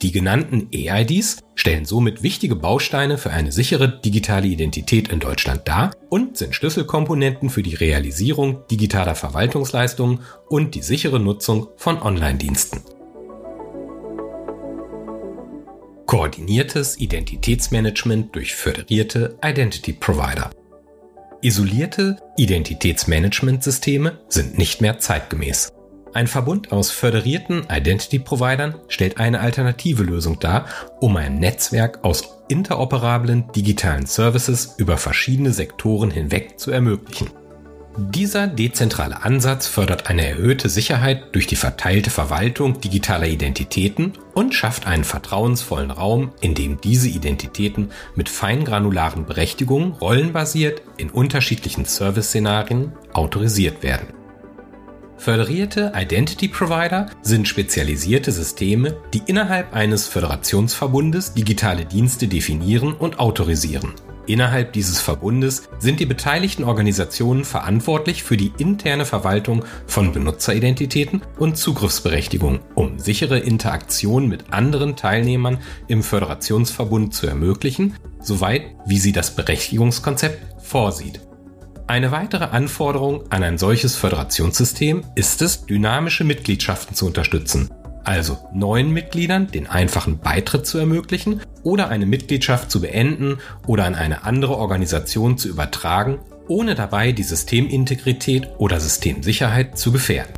Die 0.00 0.12
genannten 0.12 0.68
EIDs 0.72 1.38
stellen 1.56 1.86
somit 1.86 2.22
wichtige 2.22 2.54
Bausteine 2.54 3.18
für 3.18 3.30
eine 3.30 3.50
sichere 3.50 3.88
digitale 3.88 4.46
Identität 4.46 5.08
in 5.08 5.18
Deutschland 5.18 5.62
dar 5.64 5.90
und 6.08 6.36
sind 6.36 6.54
Schlüsselkomponenten 6.54 7.50
für 7.50 7.64
die 7.64 7.74
Realisierung 7.74 8.64
digitaler 8.70 9.16
Verwaltungsleistungen 9.16 10.20
und 10.48 10.76
die 10.76 10.82
sichere 10.82 11.18
Nutzung 11.18 11.66
von 11.76 12.00
Online-Diensten. 12.00 12.80
Koordiniertes 16.06 17.00
Identitätsmanagement 17.00 18.36
durch 18.36 18.54
föderierte 18.54 19.36
Identity 19.42 19.94
Provider. 19.94 20.52
Isolierte 21.44 22.16
Identitätsmanagementsysteme 22.38 24.18
sind 24.28 24.56
nicht 24.56 24.80
mehr 24.80 24.98
zeitgemäß. 24.98 25.74
Ein 26.14 26.26
Verbund 26.26 26.72
aus 26.72 26.90
föderierten 26.90 27.66
Identity-Providern 27.70 28.76
stellt 28.88 29.18
eine 29.18 29.40
alternative 29.40 30.04
Lösung 30.04 30.38
dar, 30.40 30.64
um 31.00 31.18
ein 31.18 31.38
Netzwerk 31.40 32.02
aus 32.02 32.38
interoperablen 32.48 33.52
digitalen 33.54 34.06
Services 34.06 34.76
über 34.78 34.96
verschiedene 34.96 35.52
Sektoren 35.52 36.10
hinweg 36.10 36.58
zu 36.58 36.70
ermöglichen. 36.70 37.28
Dieser 37.96 38.48
dezentrale 38.48 39.22
Ansatz 39.22 39.68
fördert 39.68 40.08
eine 40.08 40.26
erhöhte 40.26 40.68
Sicherheit 40.68 41.32
durch 41.32 41.46
die 41.46 41.54
verteilte 41.54 42.10
Verwaltung 42.10 42.80
digitaler 42.80 43.28
Identitäten 43.28 44.14
und 44.34 44.52
schafft 44.52 44.88
einen 44.88 45.04
vertrauensvollen 45.04 45.92
Raum, 45.92 46.32
in 46.40 46.56
dem 46.56 46.80
diese 46.80 47.08
Identitäten 47.08 47.92
mit 48.16 48.28
feingranularen 48.28 49.26
Berechtigungen 49.26 49.92
rollenbasiert 49.92 50.82
in 50.96 51.08
unterschiedlichen 51.08 51.84
Service-Szenarien 51.84 52.92
autorisiert 53.12 53.84
werden. 53.84 54.08
Föderierte 55.16 55.92
Identity 55.94 56.48
Provider 56.48 57.06
sind 57.22 57.46
spezialisierte 57.46 58.32
Systeme, 58.32 58.96
die 59.14 59.22
innerhalb 59.26 59.72
eines 59.72 60.08
Föderationsverbundes 60.08 61.34
digitale 61.34 61.84
Dienste 61.84 62.26
definieren 62.26 62.92
und 62.92 63.20
autorisieren. 63.20 63.92
Innerhalb 64.26 64.72
dieses 64.72 65.00
Verbundes 65.00 65.68
sind 65.78 66.00
die 66.00 66.06
beteiligten 66.06 66.64
Organisationen 66.64 67.44
verantwortlich 67.44 68.22
für 68.22 68.36
die 68.36 68.52
interne 68.58 69.04
Verwaltung 69.04 69.64
von 69.86 70.12
Benutzeridentitäten 70.12 71.22
und 71.38 71.58
Zugriffsberechtigungen, 71.58 72.60
um 72.74 72.98
sichere 72.98 73.38
Interaktion 73.38 74.28
mit 74.28 74.52
anderen 74.52 74.96
Teilnehmern 74.96 75.58
im 75.88 76.02
Föderationsverbund 76.02 77.12
zu 77.14 77.26
ermöglichen, 77.26 77.96
soweit 78.20 78.62
wie 78.86 78.98
sie 78.98 79.12
das 79.12 79.36
Berechtigungskonzept 79.36 80.64
vorsieht. 80.64 81.20
Eine 81.86 82.10
weitere 82.10 82.44
Anforderung 82.44 83.30
an 83.30 83.42
ein 83.42 83.58
solches 83.58 83.94
Föderationssystem 83.94 85.04
ist 85.16 85.42
es, 85.42 85.66
dynamische 85.66 86.24
Mitgliedschaften 86.24 86.96
zu 86.96 87.06
unterstützen, 87.06 87.68
also 88.04 88.38
neuen 88.52 88.90
Mitgliedern 88.90 89.50
den 89.50 89.66
einfachen 89.66 90.18
Beitritt 90.18 90.66
zu 90.66 90.78
ermöglichen 90.78 91.40
oder 91.62 91.88
eine 91.88 92.06
Mitgliedschaft 92.06 92.70
zu 92.70 92.80
beenden 92.80 93.38
oder 93.66 93.84
an 93.84 93.94
eine 93.94 94.24
andere 94.24 94.56
Organisation 94.56 95.38
zu 95.38 95.48
übertragen, 95.48 96.18
ohne 96.48 96.74
dabei 96.74 97.12
die 97.12 97.22
Systemintegrität 97.22 98.50
oder 98.58 98.80
Systemsicherheit 98.80 99.78
zu 99.78 99.92
gefährden. 99.92 100.34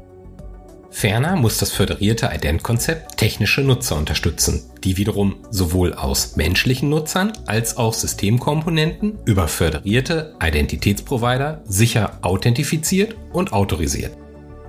Ferner 0.96 1.37
muss 1.37 1.59
das 1.59 1.72
föderierte 1.72 2.31
Ident-Konzept 2.35 3.18
technische 3.18 3.61
Nutzer 3.61 3.96
unterstützen, 3.96 4.62
die 4.83 4.96
wiederum 4.96 5.37
sowohl 5.50 5.92
aus 5.92 6.37
menschlichen 6.37 6.88
Nutzern 6.88 7.35
als 7.44 7.76
auch 7.76 7.92
Systemkomponenten 7.92 9.18
über 9.26 9.46
föderierte 9.46 10.35
Identitätsprovider 10.42 11.61
sicher 11.66 12.18
authentifiziert 12.22 13.14
und 13.35 13.52
autorisiert. 13.52 14.16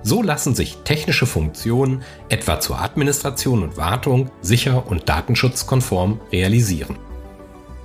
So 0.02 0.22
lassen 0.22 0.54
sich 0.54 0.78
technische 0.84 1.26
Funktionen 1.26 2.02
etwa 2.28 2.60
zur 2.60 2.80
Administration 2.80 3.62
und 3.62 3.76
Wartung 3.76 4.30
sicher 4.40 4.86
und 4.86 5.08
datenschutzkonform 5.08 6.20
realisieren. 6.32 6.96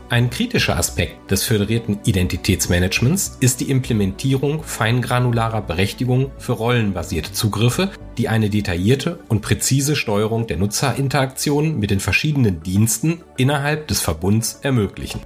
Ein 0.09 0.29
kritischer 0.29 0.77
Aspekt 0.77 1.31
des 1.31 1.43
föderierten 1.43 1.99
Identitätsmanagements 2.03 3.37
ist 3.39 3.61
die 3.61 3.71
Implementierung 3.71 4.61
feingranularer 4.61 5.61
Berechtigungen 5.61 6.29
für 6.37 6.51
rollenbasierte 6.51 7.31
Zugriffe, 7.31 7.89
die 8.19 8.29
eine 8.29 8.51
detaillierte 8.51 9.17
und 9.27 9.41
präzise 9.41 9.95
Steuerung 9.95 10.45
der 10.45 10.57
Nutzerinteraktionen 10.57 11.79
mit 11.79 11.89
den 11.89 11.99
verschiedenen 11.99 12.61
Diensten 12.61 13.21
innerhalb 13.37 13.87
des 13.87 14.01
Verbunds 14.01 14.59
ermöglichen. 14.61 15.21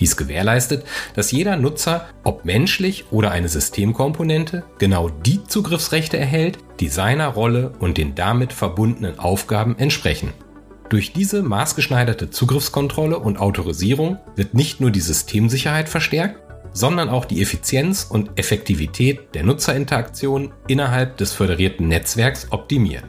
Dies 0.00 0.16
gewährleistet, 0.16 0.84
dass 1.14 1.32
jeder 1.32 1.56
Nutzer, 1.56 2.06
ob 2.24 2.44
menschlich 2.44 3.06
oder 3.10 3.30
eine 3.30 3.48
Systemkomponente, 3.48 4.64
genau 4.78 5.08
die 5.08 5.44
Zugriffsrechte 5.44 6.18
erhält, 6.18 6.58
die 6.80 6.88
seiner 6.88 7.28
Rolle 7.28 7.72
und 7.78 7.98
den 7.98 8.14
damit 8.14 8.52
verbundenen 8.52 9.18
Aufgaben 9.18 9.78
entsprechen. 9.78 10.32
Durch 10.88 11.12
diese 11.12 11.42
maßgeschneiderte 11.42 12.30
Zugriffskontrolle 12.30 13.18
und 13.18 13.38
Autorisierung 13.38 14.18
wird 14.36 14.54
nicht 14.54 14.80
nur 14.80 14.90
die 14.90 15.00
Systemsicherheit 15.00 15.88
verstärkt, 15.88 16.40
sondern 16.72 17.08
auch 17.08 17.24
die 17.24 17.42
Effizienz 17.42 18.04
und 18.04 18.38
Effektivität 18.38 19.34
der 19.34 19.44
Nutzerinteraktion 19.44 20.52
innerhalb 20.68 21.16
des 21.16 21.32
föderierten 21.32 21.88
Netzwerks 21.88 22.48
optimiert. 22.50 23.04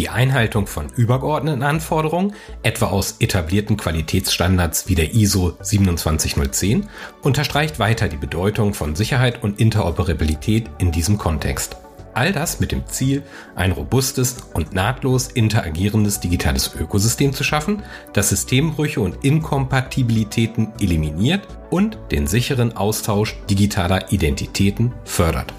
Die 0.00 0.08
Einhaltung 0.08 0.66
von 0.66 0.88
übergeordneten 0.88 1.62
Anforderungen, 1.62 2.32
etwa 2.62 2.86
aus 2.86 3.16
etablierten 3.18 3.76
Qualitätsstandards 3.76 4.88
wie 4.88 4.94
der 4.94 5.12
ISO 5.12 5.58
27010, 5.60 6.88
unterstreicht 7.20 7.78
weiter 7.78 8.08
die 8.08 8.16
Bedeutung 8.16 8.72
von 8.72 8.96
Sicherheit 8.96 9.42
und 9.42 9.60
Interoperabilität 9.60 10.70
in 10.78 10.90
diesem 10.90 11.18
Kontext. 11.18 11.76
All 12.14 12.32
das 12.32 12.60
mit 12.60 12.72
dem 12.72 12.86
Ziel, 12.86 13.22
ein 13.56 13.72
robustes 13.72 14.38
und 14.54 14.72
nahtlos 14.72 15.28
interagierendes 15.28 16.18
digitales 16.18 16.74
Ökosystem 16.74 17.34
zu 17.34 17.44
schaffen, 17.44 17.82
das 18.14 18.30
Systembrüche 18.30 19.02
und 19.02 19.22
Inkompatibilitäten 19.22 20.72
eliminiert 20.80 21.46
und 21.68 21.98
den 22.10 22.26
sicheren 22.26 22.74
Austausch 22.74 23.36
digitaler 23.50 24.10
Identitäten 24.12 24.94
fördert. 25.04 25.52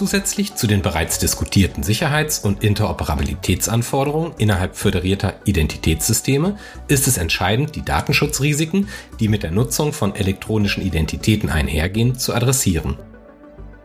Zusätzlich 0.00 0.54
zu 0.54 0.66
den 0.66 0.80
bereits 0.80 1.18
diskutierten 1.18 1.82
Sicherheits- 1.82 2.38
und 2.38 2.64
Interoperabilitätsanforderungen 2.64 4.32
innerhalb 4.38 4.74
föderierter 4.74 5.34
Identitätssysteme 5.44 6.56
ist 6.88 7.06
es 7.06 7.18
entscheidend, 7.18 7.76
die 7.76 7.84
Datenschutzrisiken, 7.84 8.88
die 9.20 9.28
mit 9.28 9.42
der 9.42 9.50
Nutzung 9.50 9.92
von 9.92 10.14
elektronischen 10.14 10.82
Identitäten 10.82 11.50
einhergehen, 11.50 12.18
zu 12.18 12.32
adressieren. 12.32 12.96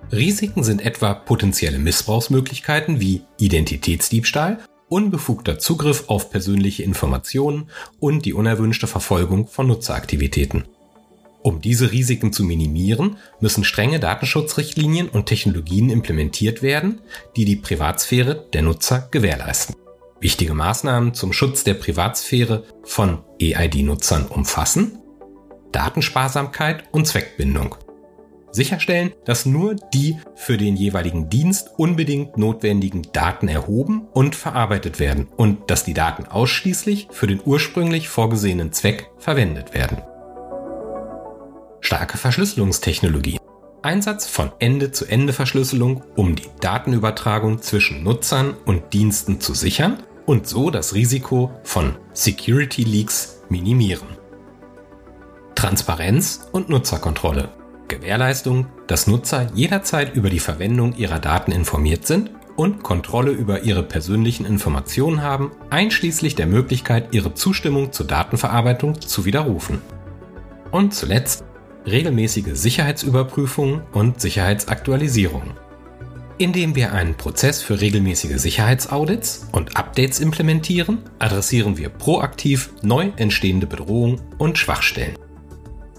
Risiken 0.10 0.64
sind 0.64 0.86
etwa 0.86 1.16
potenzielle 1.16 1.80
Missbrauchsmöglichkeiten 1.80 3.02
wie 3.02 3.24
Identitätsdiebstahl, 3.38 4.60
unbefugter 4.88 5.60
Zugriff 5.60 6.06
auf 6.08 6.30
persönliche 6.30 6.84
Informationen 6.84 7.70
und 8.00 8.24
die 8.24 8.34
unerwünschte 8.34 8.88
Verfolgung 8.88 9.48
von 9.48 9.68
Nutzeraktivitäten. 9.68 10.64
Um 11.46 11.62
diese 11.62 11.92
Risiken 11.92 12.34
zu 12.34 12.44
minimieren, 12.44 13.18
müssen 13.40 13.64
strenge 13.64 14.00
Datenschutzrichtlinien 14.00 15.08
und 15.08 15.28
Technologien 15.28 15.92
implementiert 15.92 16.64
werden, 16.64 17.02
die 17.36 17.46
die 17.46 17.56
Privatsphäre 17.56 18.48
der 18.52 18.64
Nutzer 18.64 19.10
gewährleisten. 19.12 19.76
Wichtige 20.20 20.56
Maßnahmen 20.56 21.14
zum 21.14 21.34
Schutz 21.34 21.64
der 21.64 21.76
Privatsphäre 21.76 22.64
von 22.82 23.20
EID-Nutzern 23.40 24.26
umfassen 24.26 24.98
Datensparsamkeit 25.72 26.86
und 26.92 27.06
Zweckbindung. 27.06 27.76
Sicherstellen, 28.52 29.14
dass 29.26 29.46
nur 29.46 29.76
die 29.94 30.18
für 30.34 30.58
den 30.58 30.76
jeweiligen 30.76 31.30
Dienst 31.30 31.70
unbedingt 31.78 32.40
notwendigen 32.40 33.04
Daten 33.14 33.50
erhoben 33.50 34.08
und 34.14 34.36
verarbeitet 34.36 35.00
werden 35.00 35.28
und 35.38 35.70
dass 35.70 35.84
die 35.84 35.94
Daten 35.94 36.26
ausschließlich 36.26 37.10
für 37.12 37.28
den 37.28 37.40
ursprünglich 37.46 38.10
vorgesehenen 38.10 38.72
Zweck 38.72 39.12
verwendet 39.20 39.76
werden 39.76 40.02
starke 41.86 42.18
Verschlüsselungstechnologie. 42.18 43.40
Einsatz 43.82 44.28
von 44.28 44.52
Ende-zu-Ende-Verschlüsselung, 44.58 46.04
um 46.16 46.36
die 46.36 46.50
Datenübertragung 46.60 47.62
zwischen 47.62 48.04
Nutzern 48.04 48.56
und 48.66 48.94
Diensten 48.94 49.40
zu 49.40 49.54
sichern 49.54 50.02
und 50.26 50.48
so 50.48 50.72
das 50.72 50.96
Risiko 50.96 51.52
von 51.64 51.96
Security 52.14 52.84
Leaks 52.84 53.44
minimieren. 53.50 54.08
Transparenz 55.54 56.48
und 56.52 56.70
Nutzerkontrolle. 56.70 57.50
Gewährleistung, 57.88 58.66
dass 58.88 59.06
Nutzer 59.06 59.52
jederzeit 59.54 60.16
über 60.16 60.32
die 60.32 60.40
Verwendung 60.40 60.96
ihrer 60.96 61.20
Daten 61.20 61.52
informiert 61.52 62.08
sind 62.08 62.32
und 62.56 62.82
Kontrolle 62.82 63.32
über 63.32 63.62
ihre 63.62 63.84
persönlichen 63.84 64.48
Informationen 64.48 65.22
haben, 65.22 65.52
einschließlich 65.70 66.34
der 66.34 66.48
Möglichkeit, 66.48 67.14
ihre 67.14 67.36
Zustimmung 67.36 67.92
zur 67.92 68.08
Datenverarbeitung 68.08 69.00
zu 69.00 69.26
widerrufen. 69.26 69.82
Und 70.72 70.94
zuletzt 70.94 71.45
regelmäßige 71.86 72.54
Sicherheitsüberprüfungen 72.54 73.82
und 73.92 74.22
Sicherheitsaktualisierungen. 74.22 75.52
Indem 76.38 76.76
wir 76.76 76.92
einen 76.92 77.16
Prozess 77.16 77.62
für 77.62 77.80
regelmäßige 77.80 78.38
Sicherheitsaudits 78.38 79.48
und 79.54 79.78
Updates 79.78 80.20
implementieren, 80.20 81.00
adressieren 81.18 81.78
wir 81.78 81.90
proaktiv 81.90 82.72
neu 82.82 83.12
entstehende 83.16 83.68
Bedrohungen 83.68 84.22
und 84.38 84.58
Schwachstellen. 84.58 85.16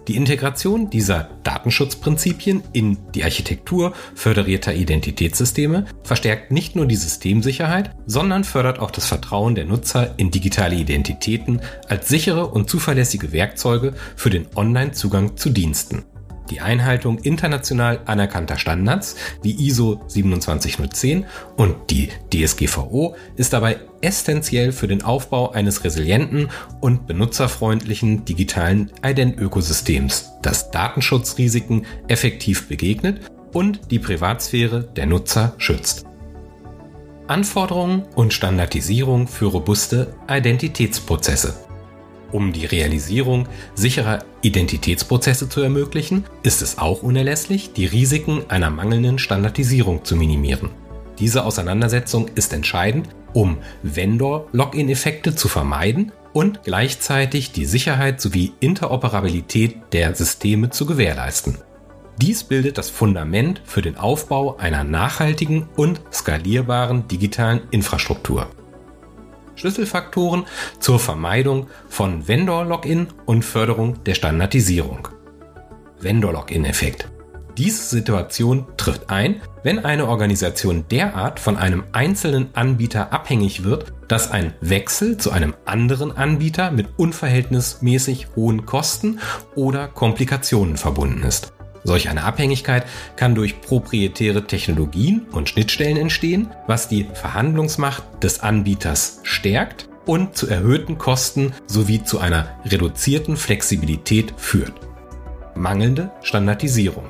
Die 0.09 0.15
Integration 0.15 0.89
dieser 0.89 1.31
Datenschutzprinzipien 1.43 2.63
in 2.73 2.97
die 3.13 3.25
Architektur 3.25 3.93
föderierter 4.15 4.73
Identitätssysteme 4.73 5.87
verstärkt 6.05 6.53
nicht 6.53 6.77
nur 6.77 6.87
die 6.87 6.95
Systemsicherheit, 6.95 7.91
sondern 8.07 8.45
fördert 8.45 8.79
auch 8.79 8.93
das 8.93 9.07
Vertrauen 9.07 9.57
der 9.57 9.65
Nutzer 9.65 10.15
in 10.17 10.31
digitale 10.31 10.77
Identitäten 10.77 11.61
als 11.89 12.09
sichere 12.09 12.47
und 12.47 12.71
zuverlässige 12.71 13.33
Werkzeuge 13.33 13.95
für 14.15 14.31
den 14.31 14.47
Online-Zugang 14.55 15.37
zu 15.37 15.51
Diensten. 15.51 16.05
Die 16.51 16.61
Einhaltung 16.61 17.19
international 17.19 18.01
anerkannter 18.07 18.59
Standards 18.59 19.17
wie 19.43 19.53
ISO 19.67 20.01
27010 20.07 21.27
und 21.57 21.75
die 21.91 22.11
DSGVO 22.33 23.17
ist 23.37 23.53
dabei 23.53 23.81
essentiell 24.01 24.73
für 24.73 24.87
den 24.87 25.03
Aufbau 25.03 25.51
eines 25.51 25.83
resilienten 25.85 26.49
und 26.81 27.07
benutzerfreundlichen 27.07 28.25
digitalen 28.25 28.93
Ident-Ökosystems, 29.05 30.33
das 30.43 30.71
Datenschutzrisiken 30.71 31.87
effektiv 32.09 32.69
begegnet 32.69 33.21
und 33.53 33.91
die 33.91 33.99
Privatsphäre 33.99 34.85
der 34.85 35.07
Nutzer 35.07 35.55
schützt. 35.59 36.05
Anforderungen 37.27 38.05
und 38.15 38.33
Standardisierung 38.33 39.27
für 39.27 39.47
robuste 39.47 40.15
Identitätsprozesse. 40.29 41.66
Um 42.37 42.53
die 42.53 42.67
Realisierung 42.67 43.49
sicherer 43.77 44.19
Identitätsprozesse 44.43 45.49
zu 45.49 45.63
ermöglichen, 45.63 46.25
ist 46.43 46.61
es 46.61 46.77
auch 46.77 47.03
unerlässlich, 47.03 47.73
die 47.73 47.87
Risiken 47.87 48.43
einer 48.51 48.69
mangelnden 48.69 49.19
Standardisierung 49.19 50.05
zu 50.05 50.17
minimieren. 50.17 50.69
Diese 51.19 51.47
Auseinandersetzung 51.47 52.29
ist 52.35 52.53
entscheidend, 52.53 53.09
um 53.33 53.57
Vendor-Login-Effekte 53.83 55.35
zu 55.35 55.49
vermeiden 55.49 56.13
und 56.35 56.63
gleichzeitig 56.63 57.53
die 57.53 57.65
Sicherheit 57.65 58.21
sowie 58.21 58.53
Interoperabilität 58.61 59.77
der 59.95 60.15
Systeme 60.15 60.69
zu 60.69 60.85
gewährleisten. 60.85 61.57
Dies 62.21 62.45
bildet 62.45 62.77
das 62.77 62.91
Fundament 62.91 63.63
für 63.65 63.81
den 63.81 63.97
Aufbau 63.97 64.59
einer 64.59 64.85
nachhaltigen 64.85 65.71
und 65.75 66.03
skalierbaren 66.13 67.09
digitalen 67.09 67.63
Infrastruktur. 67.71 68.51
Schlüsselfaktoren 69.57 70.45
zur 70.79 70.99
Vermeidung 70.99 71.67
von 71.89 72.29
Vendor-Login 72.29 73.09
und 73.25 73.45
Förderung 73.45 74.05
der 74.05 74.15
Standardisierung. 74.15 75.09
Vendor-Login-Effekt. 76.01 77.09
Diese 77.59 77.83
Situation 77.83 78.67
trifft 78.77 79.09
ein, 79.09 79.41
wenn 79.63 79.83
eine 79.83 80.09
Organisation 80.09 80.85
derart 80.91 81.41
von 81.41 81.57
einem 81.57 81.85
einzelnen 81.93 82.51
Anbieter 82.55 83.15
abhängig 83.15 83.65
wird, 83.65 83.95
dass 84.09 84.31
ein 84.31 84.53
Wechsel 84.61 85.17
zu 85.17 85.31
einem 85.31 85.55
anderen 85.65 86.15
Anbieter 86.15 86.71
mit 86.71 86.87
unverhältnismäßig 86.99 88.29
hohen 88.37 88.67
Kosten 88.67 89.21
oder 89.55 89.89
Komplikationen 89.89 90.77
verbunden 90.77 91.23
ist. 91.23 91.56
Solch 91.87 92.09
eine 92.09 92.25
Abhängigkeit 92.25 92.85
kann 93.15 93.37
durch 93.37 93.61
proprietäre 93.61 94.45
Technologien 94.45 95.27
und 95.31 95.49
Schnittstellen 95.49 95.97
entstehen, 95.97 96.51
was 96.67 96.89
die 96.89 97.07
Verhandlungsmacht 97.15 98.03
des 98.25 98.41
Anbieters 98.41 99.21
stärkt 99.23 99.89
und 100.05 100.37
zu 100.37 100.49
erhöhten 100.49 100.99
Kosten 100.99 101.53
sowie 101.67 102.03
zu 102.03 102.19
einer 102.19 102.49
reduzierten 102.65 103.37
Flexibilität 103.37 104.35
führt. 104.37 104.73
Mangelnde 105.55 106.11
Standardisierung. 106.23 107.07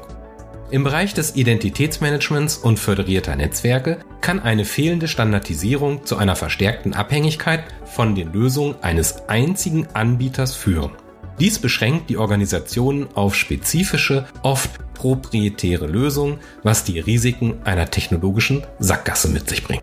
Im 0.71 0.85
Bereich 0.85 1.15
des 1.15 1.37
Identitätsmanagements 1.37 2.59
und 2.59 2.79
föderierter 2.79 3.35
Netzwerke 3.35 4.01
kann 4.21 4.41
eine 4.41 4.67
fehlende 4.67 5.09
Standardisierung 5.09 6.05
zu 6.05 6.19
einer 6.19 6.37
verstärkten 6.37 6.93
Abhängigkeit 6.93 7.65
von 7.87 8.15
den 8.15 8.31
Lösungen 8.31 8.75
eines 8.83 9.27
einzigen 9.29 9.89
Anbieters 9.95 10.55
führen. 10.55 10.91
Dies 11.39 11.59
beschränkt 11.59 12.09
die 12.09 12.17
Organisationen 12.17 13.09
auf 13.15 13.35
spezifische, 13.35 14.27
oft 14.43 14.71
proprietäre 14.95 15.87
Lösungen, 15.87 16.39
was 16.63 16.85
die 16.85 16.99
Risiken 16.99 17.63
einer 17.65 17.91
technologischen 17.91 18.67
Sackgasse 18.79 19.29
mit 19.29 19.49
sich 19.49 19.63
bringt. 19.63 19.83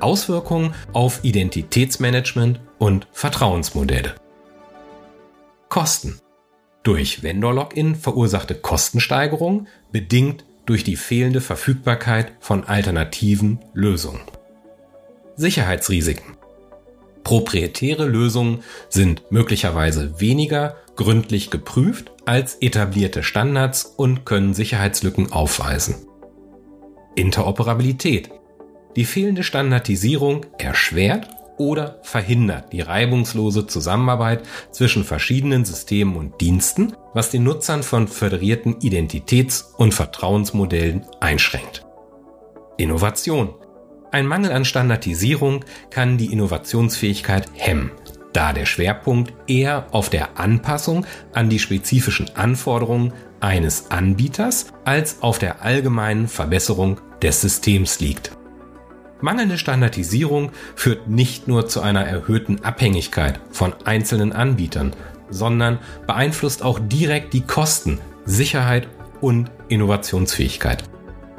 Auswirkungen 0.00 0.74
auf 0.92 1.20
Identitätsmanagement 1.22 2.60
und 2.78 3.06
Vertrauensmodelle. 3.12 4.14
Kosten. 5.68 6.18
Durch 6.82 7.22
Vendor-Login 7.22 7.94
verursachte 7.94 8.56
Kostensteigerung 8.56 9.68
bedingt 9.92 10.44
durch 10.66 10.82
die 10.82 10.96
fehlende 10.96 11.40
Verfügbarkeit 11.40 12.32
von 12.40 12.64
alternativen 12.64 13.60
Lösungen. 13.72 14.20
Sicherheitsrisiken. 15.36 16.36
Proprietäre 17.24 18.06
Lösungen 18.06 18.62
sind 18.88 19.22
möglicherweise 19.30 20.20
weniger 20.20 20.76
gründlich 20.96 21.50
geprüft 21.50 22.12
als 22.26 22.56
etablierte 22.60 23.22
Standards 23.22 23.84
und 23.84 24.24
können 24.24 24.54
Sicherheitslücken 24.54 25.32
aufweisen. 25.32 26.06
Interoperabilität. 27.14 28.30
Die 28.96 29.04
fehlende 29.04 29.42
Standardisierung 29.42 30.46
erschwert 30.58 31.28
oder 31.58 32.00
verhindert 32.02 32.72
die 32.72 32.80
reibungslose 32.80 33.66
Zusammenarbeit 33.66 34.42
zwischen 34.70 35.04
verschiedenen 35.04 35.64
Systemen 35.64 36.16
und 36.16 36.40
Diensten, 36.40 36.94
was 37.14 37.30
den 37.30 37.44
Nutzern 37.44 37.82
von 37.82 38.08
föderierten 38.08 38.78
Identitäts- 38.80 39.72
und 39.76 39.94
Vertrauensmodellen 39.94 41.06
einschränkt. 41.20 41.86
Innovation. 42.78 43.54
Ein 44.12 44.26
Mangel 44.26 44.52
an 44.52 44.66
Standardisierung 44.66 45.64
kann 45.88 46.18
die 46.18 46.30
Innovationsfähigkeit 46.34 47.46
hemmen, 47.54 47.90
da 48.34 48.52
der 48.52 48.66
Schwerpunkt 48.66 49.32
eher 49.46 49.86
auf 49.92 50.10
der 50.10 50.38
Anpassung 50.38 51.06
an 51.32 51.48
die 51.48 51.58
spezifischen 51.58 52.28
Anforderungen 52.36 53.14
eines 53.40 53.90
Anbieters 53.90 54.66
als 54.84 55.22
auf 55.22 55.38
der 55.38 55.62
allgemeinen 55.62 56.28
Verbesserung 56.28 57.00
des 57.22 57.40
Systems 57.40 58.00
liegt. 58.00 58.32
Mangelnde 59.22 59.56
Standardisierung 59.56 60.50
führt 60.76 61.08
nicht 61.08 61.48
nur 61.48 61.66
zu 61.66 61.80
einer 61.80 62.04
erhöhten 62.04 62.62
Abhängigkeit 62.64 63.40
von 63.50 63.72
einzelnen 63.86 64.34
Anbietern, 64.34 64.92
sondern 65.30 65.78
beeinflusst 66.06 66.62
auch 66.62 66.78
direkt 66.78 67.32
die 67.32 67.46
Kosten, 67.46 67.98
Sicherheit 68.26 68.88
und 69.22 69.50
Innovationsfähigkeit. 69.68 70.84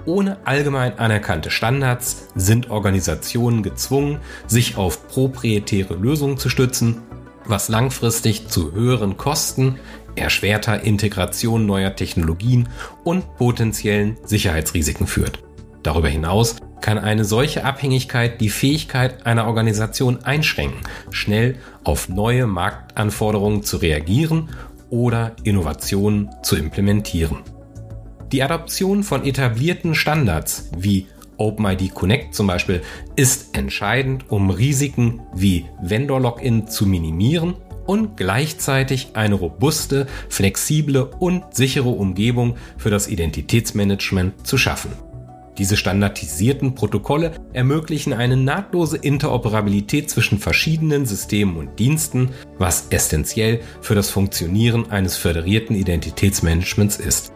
Ohne 0.05 0.37
allgemein 0.45 0.99
anerkannte 0.99 1.49
Standards 1.49 2.27
sind 2.35 2.69
Organisationen 2.69 3.63
gezwungen, 3.63 4.19
sich 4.47 4.77
auf 4.77 5.07
proprietäre 5.07 5.95
Lösungen 5.95 6.37
zu 6.37 6.49
stützen, 6.49 7.01
was 7.45 7.69
langfristig 7.69 8.47
zu 8.47 8.73
höheren 8.73 9.17
Kosten, 9.17 9.79
erschwerter 10.15 10.81
Integration 10.81 11.65
neuer 11.65 11.95
Technologien 11.95 12.69
und 13.03 13.35
potenziellen 13.37 14.17
Sicherheitsrisiken 14.23 15.07
führt. 15.07 15.39
Darüber 15.83 16.07
hinaus 16.07 16.57
kann 16.81 16.97
eine 16.97 17.23
solche 17.25 17.63
Abhängigkeit 17.63 18.41
die 18.41 18.49
Fähigkeit 18.49 19.25
einer 19.25 19.47
Organisation 19.47 20.23
einschränken, 20.23 20.81
schnell 21.11 21.57
auf 21.83 22.09
neue 22.09 22.45
Marktanforderungen 22.45 23.63
zu 23.63 23.77
reagieren 23.77 24.49
oder 24.89 25.35
Innovationen 25.43 26.29
zu 26.43 26.55
implementieren. 26.55 27.37
Die 28.33 28.41
Adoption 28.41 29.03
von 29.03 29.25
etablierten 29.25 29.93
Standards 29.93 30.71
wie 30.75 31.05
OpenID 31.37 31.93
Connect 31.93 32.33
zum 32.33 32.47
Beispiel 32.47 32.81
ist 33.15 33.55
entscheidend, 33.55 34.31
um 34.31 34.49
Risiken 34.49 35.21
wie 35.35 35.65
Vendor-Login 35.83 36.67
zu 36.67 36.87
minimieren 36.87 37.53
und 37.85 38.17
gleichzeitig 38.17 39.09
eine 39.13 39.35
robuste, 39.35 40.07
flexible 40.29 41.11
und 41.19 41.43
sichere 41.53 41.89
Umgebung 41.89 42.55
für 42.75 42.89
das 42.89 43.07
Identitätsmanagement 43.07 44.47
zu 44.47 44.57
schaffen. 44.57 44.93
Diese 45.59 45.77
standardisierten 45.77 46.73
Protokolle 46.73 47.33
ermöglichen 47.53 48.13
eine 48.13 48.35
nahtlose 48.35 48.97
Interoperabilität 48.97 50.09
zwischen 50.09 50.39
verschiedenen 50.39 51.05
Systemen 51.05 51.55
und 51.57 51.77
Diensten, 51.77 52.31
was 52.57 52.87
essentiell 52.89 53.59
für 53.81 53.93
das 53.93 54.09
Funktionieren 54.09 54.89
eines 54.89 55.17
föderierten 55.17 55.75
Identitätsmanagements 55.75 56.97
ist. 56.97 57.32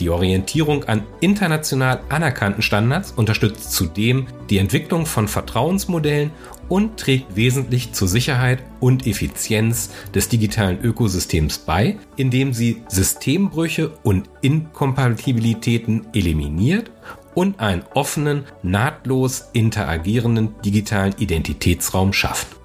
Die 0.00 0.10
Orientierung 0.10 0.84
an 0.84 1.04
international 1.20 2.00
anerkannten 2.08 2.62
Standards 2.62 3.12
unterstützt 3.12 3.72
zudem 3.72 4.26
die 4.50 4.58
Entwicklung 4.58 5.06
von 5.06 5.28
Vertrauensmodellen 5.28 6.30
und 6.68 6.98
trägt 6.98 7.36
wesentlich 7.36 7.92
zur 7.92 8.08
Sicherheit 8.08 8.62
und 8.80 9.06
Effizienz 9.06 9.90
des 10.14 10.28
digitalen 10.28 10.80
Ökosystems 10.82 11.58
bei, 11.58 11.98
indem 12.16 12.52
sie 12.54 12.82
Systembrüche 12.88 13.90
und 14.02 14.30
Inkompatibilitäten 14.40 16.06
eliminiert 16.14 16.90
und 17.34 17.60
einen 17.60 17.84
offenen, 17.94 18.44
nahtlos 18.62 19.50
interagierenden 19.52 20.54
digitalen 20.62 21.14
Identitätsraum 21.18 22.12
schafft. 22.12 22.61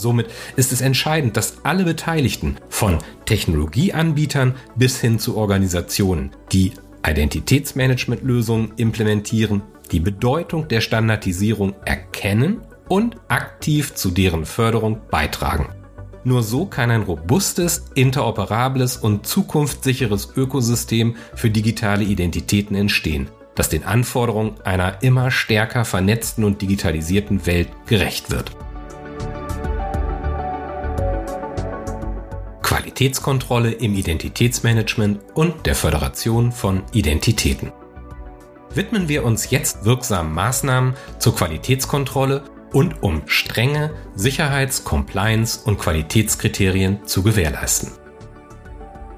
Somit 0.00 0.28
ist 0.56 0.72
es 0.72 0.80
entscheidend, 0.80 1.36
dass 1.36 1.64
alle 1.64 1.84
Beteiligten 1.84 2.56
Von 2.68 2.98
Technologieanbietern 3.26 4.54
bis 4.76 5.00
hin 5.00 5.18
zu 5.18 5.36
Organisationen, 5.36 6.30
die 6.52 6.72
Identitätsmanagementlösungen 7.06 8.72
implementieren, 8.76 9.62
die 9.92 10.00
Bedeutung 10.00 10.68
der 10.68 10.80
Standardisierung 10.80 11.74
erkennen 11.84 12.62
und 12.88 13.16
aktiv 13.28 13.94
zu 13.94 14.10
deren 14.10 14.46
Förderung 14.46 15.00
beitragen. 15.10 15.68
Nur 16.24 16.42
so 16.42 16.66
kann 16.66 16.90
ein 16.90 17.02
robustes, 17.02 17.86
interoperables 17.94 18.96
und 18.96 19.26
zukunftssicheres 19.26 20.32
Ökosystem 20.36 21.16
für 21.34 21.50
digitale 21.50 22.04
Identitäten 22.04 22.76
entstehen, 22.76 23.28
das 23.54 23.70
den 23.70 23.84
Anforderungen 23.84 24.60
einer 24.64 25.02
immer 25.02 25.30
stärker 25.30 25.84
vernetzten 25.84 26.44
und 26.44 26.60
digitalisierten 26.60 27.46
Welt 27.46 27.68
gerecht 27.86 28.30
wird. 28.30 28.50
Qualitätskontrolle 32.70 33.72
im 33.72 33.96
Identitätsmanagement 33.96 35.18
und 35.34 35.66
der 35.66 35.74
Föderation 35.74 36.52
von 36.52 36.84
Identitäten. 36.92 37.72
Widmen 38.72 39.08
wir 39.08 39.24
uns 39.24 39.50
jetzt 39.50 39.84
wirksamen 39.84 40.32
Maßnahmen 40.32 40.94
zur 41.18 41.34
Qualitätskontrolle 41.34 42.44
und 42.72 43.02
um 43.02 43.22
strenge 43.26 43.90
Sicherheits-, 44.14 44.84
Compliance- 44.84 45.58
und 45.64 45.80
Qualitätskriterien 45.80 47.04
zu 47.08 47.24
gewährleisten. 47.24 47.90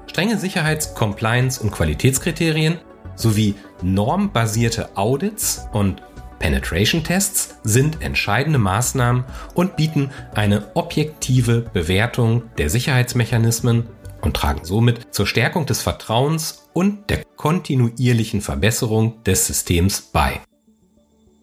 Strenge 0.07 0.39
Sicherheits-, 0.39 0.95
Compliance- 0.95 1.61
und 1.61 1.69
Qualitätskriterien 1.69 2.79
sowie 3.15 3.53
normbasierte 3.83 4.97
Audits 4.97 5.67
und 5.73 6.01
Penetration 6.43 7.05
Tests 7.05 7.55
sind 7.63 8.01
entscheidende 8.01 8.59
Maßnahmen 8.59 9.23
und 9.53 9.77
bieten 9.77 10.11
eine 10.35 10.75
objektive 10.75 11.61
Bewertung 11.61 12.43
der 12.57 12.69
Sicherheitsmechanismen 12.69 13.87
und 14.19 14.35
tragen 14.35 14.65
somit 14.65 15.15
zur 15.15 15.25
Stärkung 15.25 15.65
des 15.65 15.81
Vertrauens 15.81 16.67
und 16.73 17.09
der 17.09 17.23
kontinuierlichen 17.37 18.41
Verbesserung 18.41 19.23
des 19.23 19.47
Systems 19.47 20.01
bei. 20.01 20.41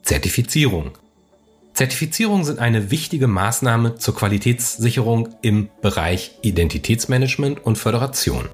Zertifizierung 0.02 0.90
Zertifizierungen 1.72 2.44
sind 2.44 2.58
eine 2.58 2.90
wichtige 2.90 3.26
Maßnahme 3.26 3.94
zur 3.94 4.14
Qualitätssicherung 4.14 5.34
im 5.40 5.70
Bereich 5.80 6.32
Identitätsmanagement 6.42 7.64
und 7.64 7.78
Föderation. 7.78 8.50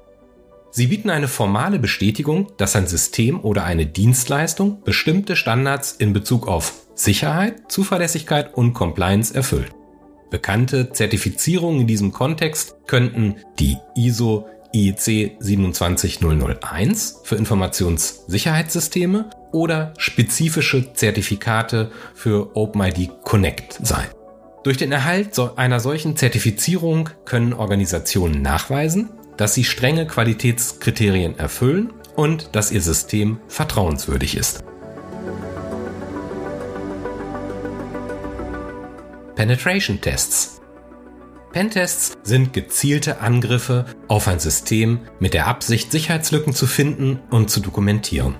Sie 0.71 0.87
bieten 0.87 1.09
eine 1.09 1.27
formale 1.27 1.79
Bestätigung, 1.79 2.51
dass 2.57 2.75
ein 2.75 2.87
System 2.87 3.39
oder 3.39 3.63
eine 3.63 3.85
Dienstleistung 3.85 4.83
bestimmte 4.83 5.35
Standards 5.35 5.93
in 5.93 6.13
Bezug 6.13 6.47
auf 6.47 6.73
Sicherheit, 6.93 7.71
Zuverlässigkeit 7.71 8.53
und 8.53 8.73
Compliance 8.73 9.33
erfüllt. 9.33 9.71
Bekannte 10.29 10.91
Zertifizierungen 10.91 11.81
in 11.81 11.87
diesem 11.87 12.11
Kontext 12.11 12.75
könnten 12.85 13.35
die 13.59 13.77
ISO 13.95 14.47
IEC 14.73 15.37
27001 15.39 17.21
für 17.23 17.35
Informationssicherheitssysteme 17.35 19.29
oder 19.53 19.93
spezifische 19.97 20.93
Zertifikate 20.93 21.91
für 22.13 22.55
OpenID 22.55 23.23
Connect 23.23 23.79
sein. 23.81 24.07
Durch 24.63 24.77
den 24.77 24.91
Erhalt 24.91 25.39
einer 25.55 25.79
solchen 25.79 26.17
Zertifizierung 26.17 27.09
können 27.23 27.53
Organisationen 27.53 28.41
nachweisen, 28.41 29.09
dass 29.37 29.53
sie 29.53 29.63
strenge 29.63 30.07
Qualitätskriterien 30.07 31.37
erfüllen 31.37 31.93
und 32.15 32.55
dass 32.55 32.71
ihr 32.71 32.81
System 32.81 33.39
vertrauenswürdig 33.47 34.35
ist. 34.35 34.63
Penetration 39.35 40.01
Tests. 40.01 40.59
Pentests 41.53 42.17
sind 42.23 42.53
gezielte 42.53 43.21
Angriffe 43.21 43.85
auf 44.07 44.27
ein 44.27 44.39
System 44.39 45.01
mit 45.19 45.33
der 45.33 45.47
Absicht, 45.47 45.91
Sicherheitslücken 45.91 46.53
zu 46.53 46.67
finden 46.67 47.19
und 47.29 47.49
zu 47.49 47.61
dokumentieren. 47.61 48.35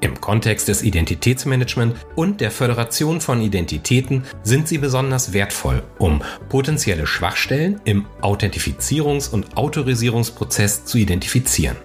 Im 0.00 0.20
Kontext 0.20 0.68
des 0.68 0.82
Identitätsmanagement 0.82 1.96
und 2.16 2.40
der 2.40 2.50
Föderation 2.50 3.20
von 3.20 3.40
Identitäten 3.40 4.24
sind 4.42 4.68
sie 4.68 4.78
besonders 4.78 5.32
wertvoll, 5.32 5.82
um 5.98 6.22
potenzielle 6.48 7.06
Schwachstellen 7.06 7.80
im 7.84 8.06
Authentifizierungs- 8.20 9.30
und 9.30 9.56
Autorisierungsprozess 9.56 10.84
zu 10.84 10.98
identifizieren. 10.98 11.76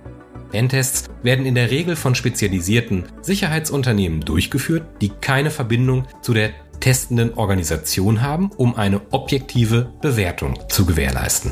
Pentests 0.51 1.09
werden 1.23 1.45
in 1.45 1.55
der 1.55 1.71
Regel 1.71 1.95
von 1.95 2.13
spezialisierten 2.13 3.05
Sicherheitsunternehmen 3.21 4.19
durchgeführt, 4.21 4.83
die 4.99 5.09
keine 5.09 5.49
Verbindung 5.49 6.05
zu 6.21 6.33
der 6.33 6.51
testenden 6.81 7.35
Organisation 7.35 8.21
haben, 8.21 8.51
um 8.57 8.75
eine 8.75 9.01
objektive 9.11 9.93
Bewertung 10.01 10.59
zu 10.67 10.85
gewährleisten. 10.85 11.51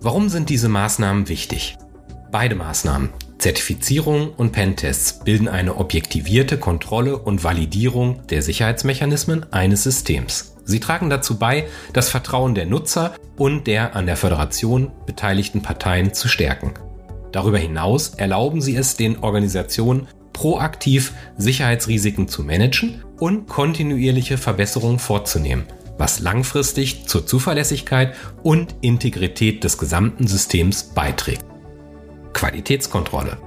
Warum 0.00 0.28
sind 0.28 0.48
diese 0.48 0.68
Maßnahmen 0.68 1.28
wichtig? 1.28 1.76
Beide 2.32 2.56
Maßnahmen, 2.56 3.10
Zertifizierung 3.46 4.30
und 4.30 4.50
Pentests 4.50 5.20
bilden 5.20 5.46
eine 5.46 5.76
objektivierte 5.76 6.58
Kontrolle 6.58 7.16
und 7.16 7.44
Validierung 7.44 8.26
der 8.26 8.42
Sicherheitsmechanismen 8.42 9.46
eines 9.52 9.84
Systems. 9.84 10.56
Sie 10.64 10.80
tragen 10.80 11.10
dazu 11.10 11.38
bei, 11.38 11.68
das 11.92 12.08
Vertrauen 12.08 12.56
der 12.56 12.66
Nutzer 12.66 13.14
und 13.36 13.68
der 13.68 13.94
an 13.94 14.06
der 14.06 14.16
Föderation 14.16 14.90
beteiligten 15.06 15.62
Parteien 15.62 16.12
zu 16.12 16.26
stärken. 16.26 16.74
Darüber 17.30 17.58
hinaus 17.58 18.14
erlauben 18.16 18.60
sie 18.60 18.74
es 18.74 18.96
den 18.96 19.18
Organisationen, 19.18 20.08
proaktiv 20.32 21.12
Sicherheitsrisiken 21.38 22.26
zu 22.26 22.42
managen 22.42 23.04
und 23.20 23.46
kontinuierliche 23.46 24.38
Verbesserungen 24.38 24.98
vorzunehmen, 24.98 25.66
was 25.98 26.18
langfristig 26.18 27.06
zur 27.06 27.28
Zuverlässigkeit 27.28 28.16
und 28.42 28.74
Integrität 28.80 29.62
des 29.62 29.78
gesamten 29.78 30.26
Systems 30.26 30.82
beiträgt. 30.82 31.44
Qualitätskontrolle. 32.36 33.38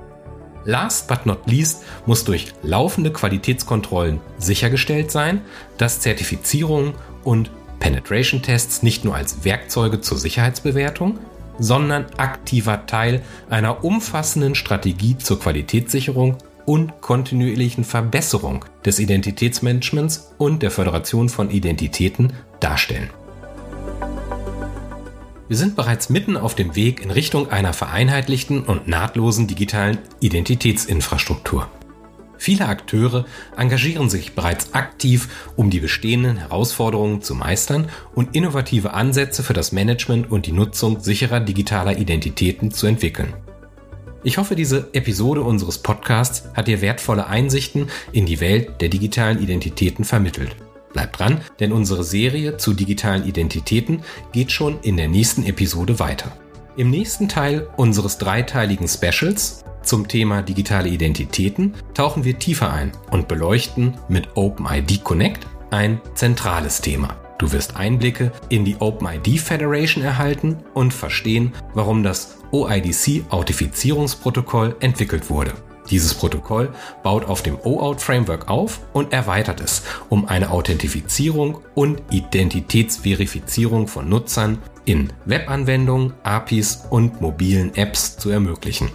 Last 0.65 1.07
but 1.07 1.25
not 1.25 1.45
least 1.45 1.83
muss 2.07 2.23
durch 2.25 2.53
laufende 2.63 3.13
Qualitätskontrollen 3.13 4.19
sichergestellt 4.39 5.11
sein, 5.11 5.41
dass 5.77 5.99
Zertifizierungen 5.99 6.95
und 7.23 7.51
Penetration 7.79 8.41
Tests 8.41 8.81
nicht 8.81 9.05
nur 9.05 9.15
als 9.15 9.45
Werkzeuge 9.45 10.01
zur 10.01 10.17
Sicherheitsbewertung, 10.17 11.19
sondern 11.59 12.07
aktiver 12.17 12.87
Teil 12.87 13.21
einer 13.49 13.83
umfassenden 13.83 14.55
Strategie 14.55 15.17
zur 15.17 15.39
Qualitätssicherung 15.39 16.37
und 16.65 16.99
kontinuierlichen 16.99 17.83
Verbesserung 17.83 18.65
des 18.85 18.99
Identitätsmanagements 18.99 20.33
und 20.39 20.63
der 20.63 20.71
Föderation 20.71 21.29
von 21.29 21.51
Identitäten 21.51 22.33
darstellen. 22.59 23.09
Wir 25.49 25.57
sind 25.57 25.75
bereits 25.75 26.11
mitten 26.11 26.37
auf 26.37 26.53
dem 26.53 26.75
Weg 26.75 27.01
in 27.01 27.09
Richtung 27.09 27.49
einer 27.49 27.73
vereinheitlichten 27.73 28.61
und 28.61 28.87
nahtlosen 28.87 29.47
digitalen 29.47 29.97
Identitätsinfrastruktur. 30.19 31.67
Viele 32.37 32.67
Akteure 32.67 33.25
engagieren 33.57 34.11
sich 34.11 34.35
bereits 34.35 34.75
aktiv, 34.75 35.27
um 35.55 35.71
die 35.71 35.79
bestehenden 35.79 36.37
Herausforderungen 36.37 37.23
zu 37.23 37.33
meistern 37.33 37.89
und 38.13 38.35
innovative 38.35 38.93
Ansätze 38.93 39.41
für 39.41 39.53
das 39.53 39.71
Management 39.71 40.31
und 40.31 40.45
die 40.45 40.51
Nutzung 40.51 40.99
sicherer 40.99 41.39
digitaler 41.39 41.97
Identitäten 41.97 42.69
zu 42.69 42.85
entwickeln. 42.85 43.33
Ich 44.23 44.37
hoffe, 44.37 44.55
diese 44.55 44.89
Episode 44.93 45.41
unseres 45.41 45.79
Podcasts 45.79 46.47
hat 46.53 46.67
dir 46.67 46.81
wertvolle 46.81 47.25
Einsichten 47.25 47.89
in 48.11 48.27
die 48.27 48.39
Welt 48.39 48.81
der 48.81 48.89
digitalen 48.89 49.41
Identitäten 49.41 50.05
vermittelt. 50.05 50.55
Bleibt 50.93 51.19
dran, 51.19 51.41
denn 51.59 51.71
unsere 51.71 52.03
Serie 52.03 52.57
zu 52.57 52.73
digitalen 52.73 53.25
Identitäten 53.25 54.01
geht 54.31 54.51
schon 54.51 54.79
in 54.81 54.97
der 54.97 55.07
nächsten 55.07 55.45
Episode 55.45 55.99
weiter. 55.99 56.31
Im 56.77 56.89
nächsten 56.89 57.27
Teil 57.27 57.67
unseres 57.77 58.17
dreiteiligen 58.17 58.87
Specials 58.87 59.63
zum 59.83 60.07
Thema 60.07 60.41
digitale 60.41 60.89
Identitäten 60.89 61.73
tauchen 61.93 62.23
wir 62.23 62.37
tiefer 62.37 62.71
ein 62.71 62.91
und 63.11 63.27
beleuchten 63.27 63.95
mit 64.07 64.35
OpenID 64.35 65.03
Connect 65.03 65.47
ein 65.71 66.01
zentrales 66.15 66.81
Thema. 66.81 67.17
Du 67.37 67.51
wirst 67.53 67.77
Einblicke 67.77 68.31
in 68.49 68.65
die 68.65 68.75
OpenID 68.79 69.39
Federation 69.39 70.03
erhalten 70.03 70.57
und 70.73 70.93
verstehen, 70.93 71.53
warum 71.73 72.03
das 72.03 72.37
OIDC 72.51 73.25
Authentifizierungsprotokoll 73.29 74.75
entwickelt 74.79 75.29
wurde. 75.29 75.53
Dieses 75.89 76.13
Protokoll 76.13 76.73
baut 77.03 77.25
auf 77.25 77.41
dem 77.41 77.57
OAuth 77.63 78.01
Framework 78.01 78.49
auf 78.49 78.81
und 78.93 79.11
erweitert 79.11 79.59
es, 79.61 79.83
um 80.09 80.27
eine 80.27 80.51
Authentifizierung 80.51 81.61
und 81.73 82.01
Identitätsverifizierung 82.11 83.87
von 83.87 84.07
Nutzern 84.07 84.59
in 84.85 85.11
Webanwendungen, 85.25 86.13
APIs 86.23 86.85
und 86.89 87.21
mobilen 87.21 87.73
Apps 87.75 88.17
zu 88.17 88.29
ermöglichen. 88.29 88.91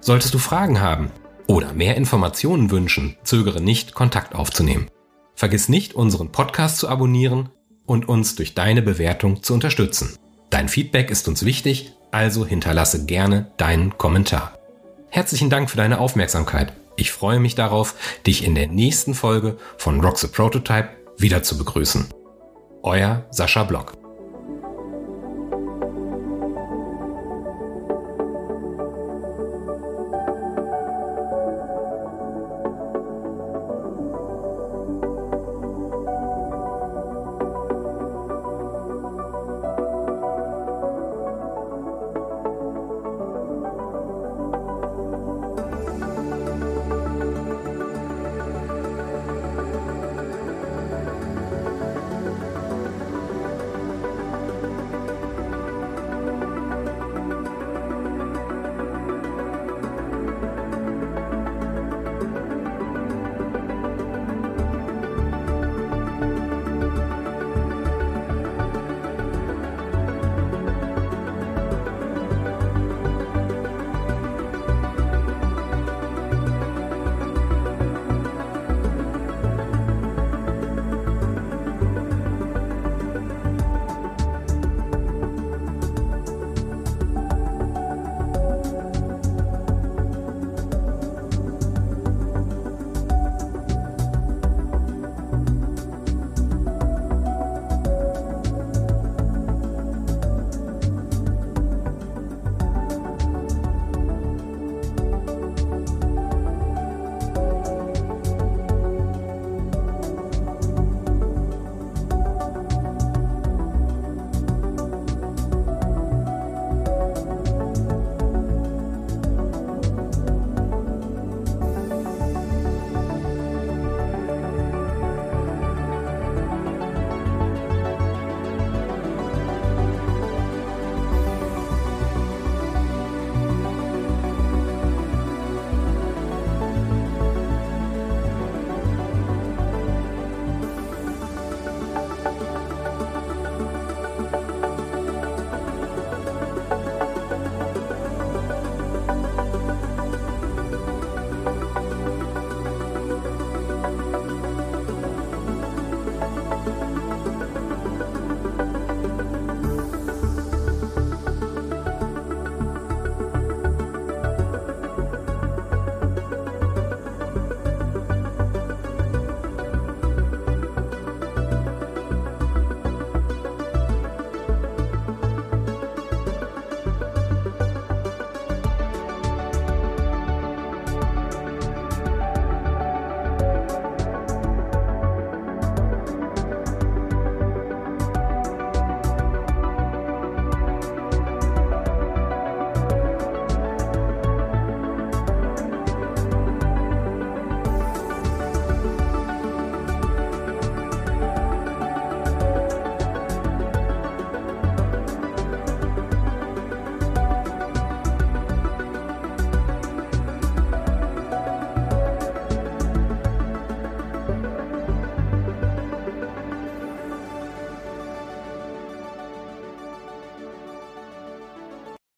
Solltest 0.00 0.34
du 0.34 0.38
Fragen 0.38 0.80
haben 0.80 1.10
oder 1.46 1.72
mehr 1.72 1.96
Informationen 1.96 2.70
wünschen, 2.70 3.16
zögere 3.24 3.60
nicht, 3.60 3.94
Kontakt 3.94 4.34
aufzunehmen. 4.34 4.86
Vergiss 5.34 5.68
nicht, 5.68 5.94
unseren 5.94 6.30
Podcast 6.30 6.78
zu 6.78 6.88
abonnieren 6.88 7.48
und 7.86 8.08
uns 8.08 8.34
durch 8.34 8.54
deine 8.54 8.82
Bewertung 8.82 9.42
zu 9.42 9.54
unterstützen. 9.54 10.16
Dein 10.50 10.68
Feedback 10.68 11.10
ist 11.10 11.28
uns 11.28 11.44
wichtig, 11.44 11.92
also 12.10 12.44
hinterlasse 12.46 13.06
gerne 13.06 13.52
deinen 13.56 13.96
Kommentar. 13.98 14.57
Herzlichen 15.10 15.48
Dank 15.48 15.70
für 15.70 15.76
deine 15.76 15.98
Aufmerksamkeit. 15.98 16.72
Ich 16.96 17.12
freue 17.12 17.40
mich 17.40 17.54
darauf, 17.54 17.94
dich 18.26 18.44
in 18.44 18.54
der 18.54 18.66
nächsten 18.66 19.14
Folge 19.14 19.56
von 19.78 20.00
Rock 20.00 20.18
the 20.18 20.26
Prototype 20.26 20.90
wieder 21.16 21.42
zu 21.42 21.56
begrüßen. 21.56 22.08
Euer 22.82 23.24
Sascha 23.30 23.64
Block. 23.64 23.92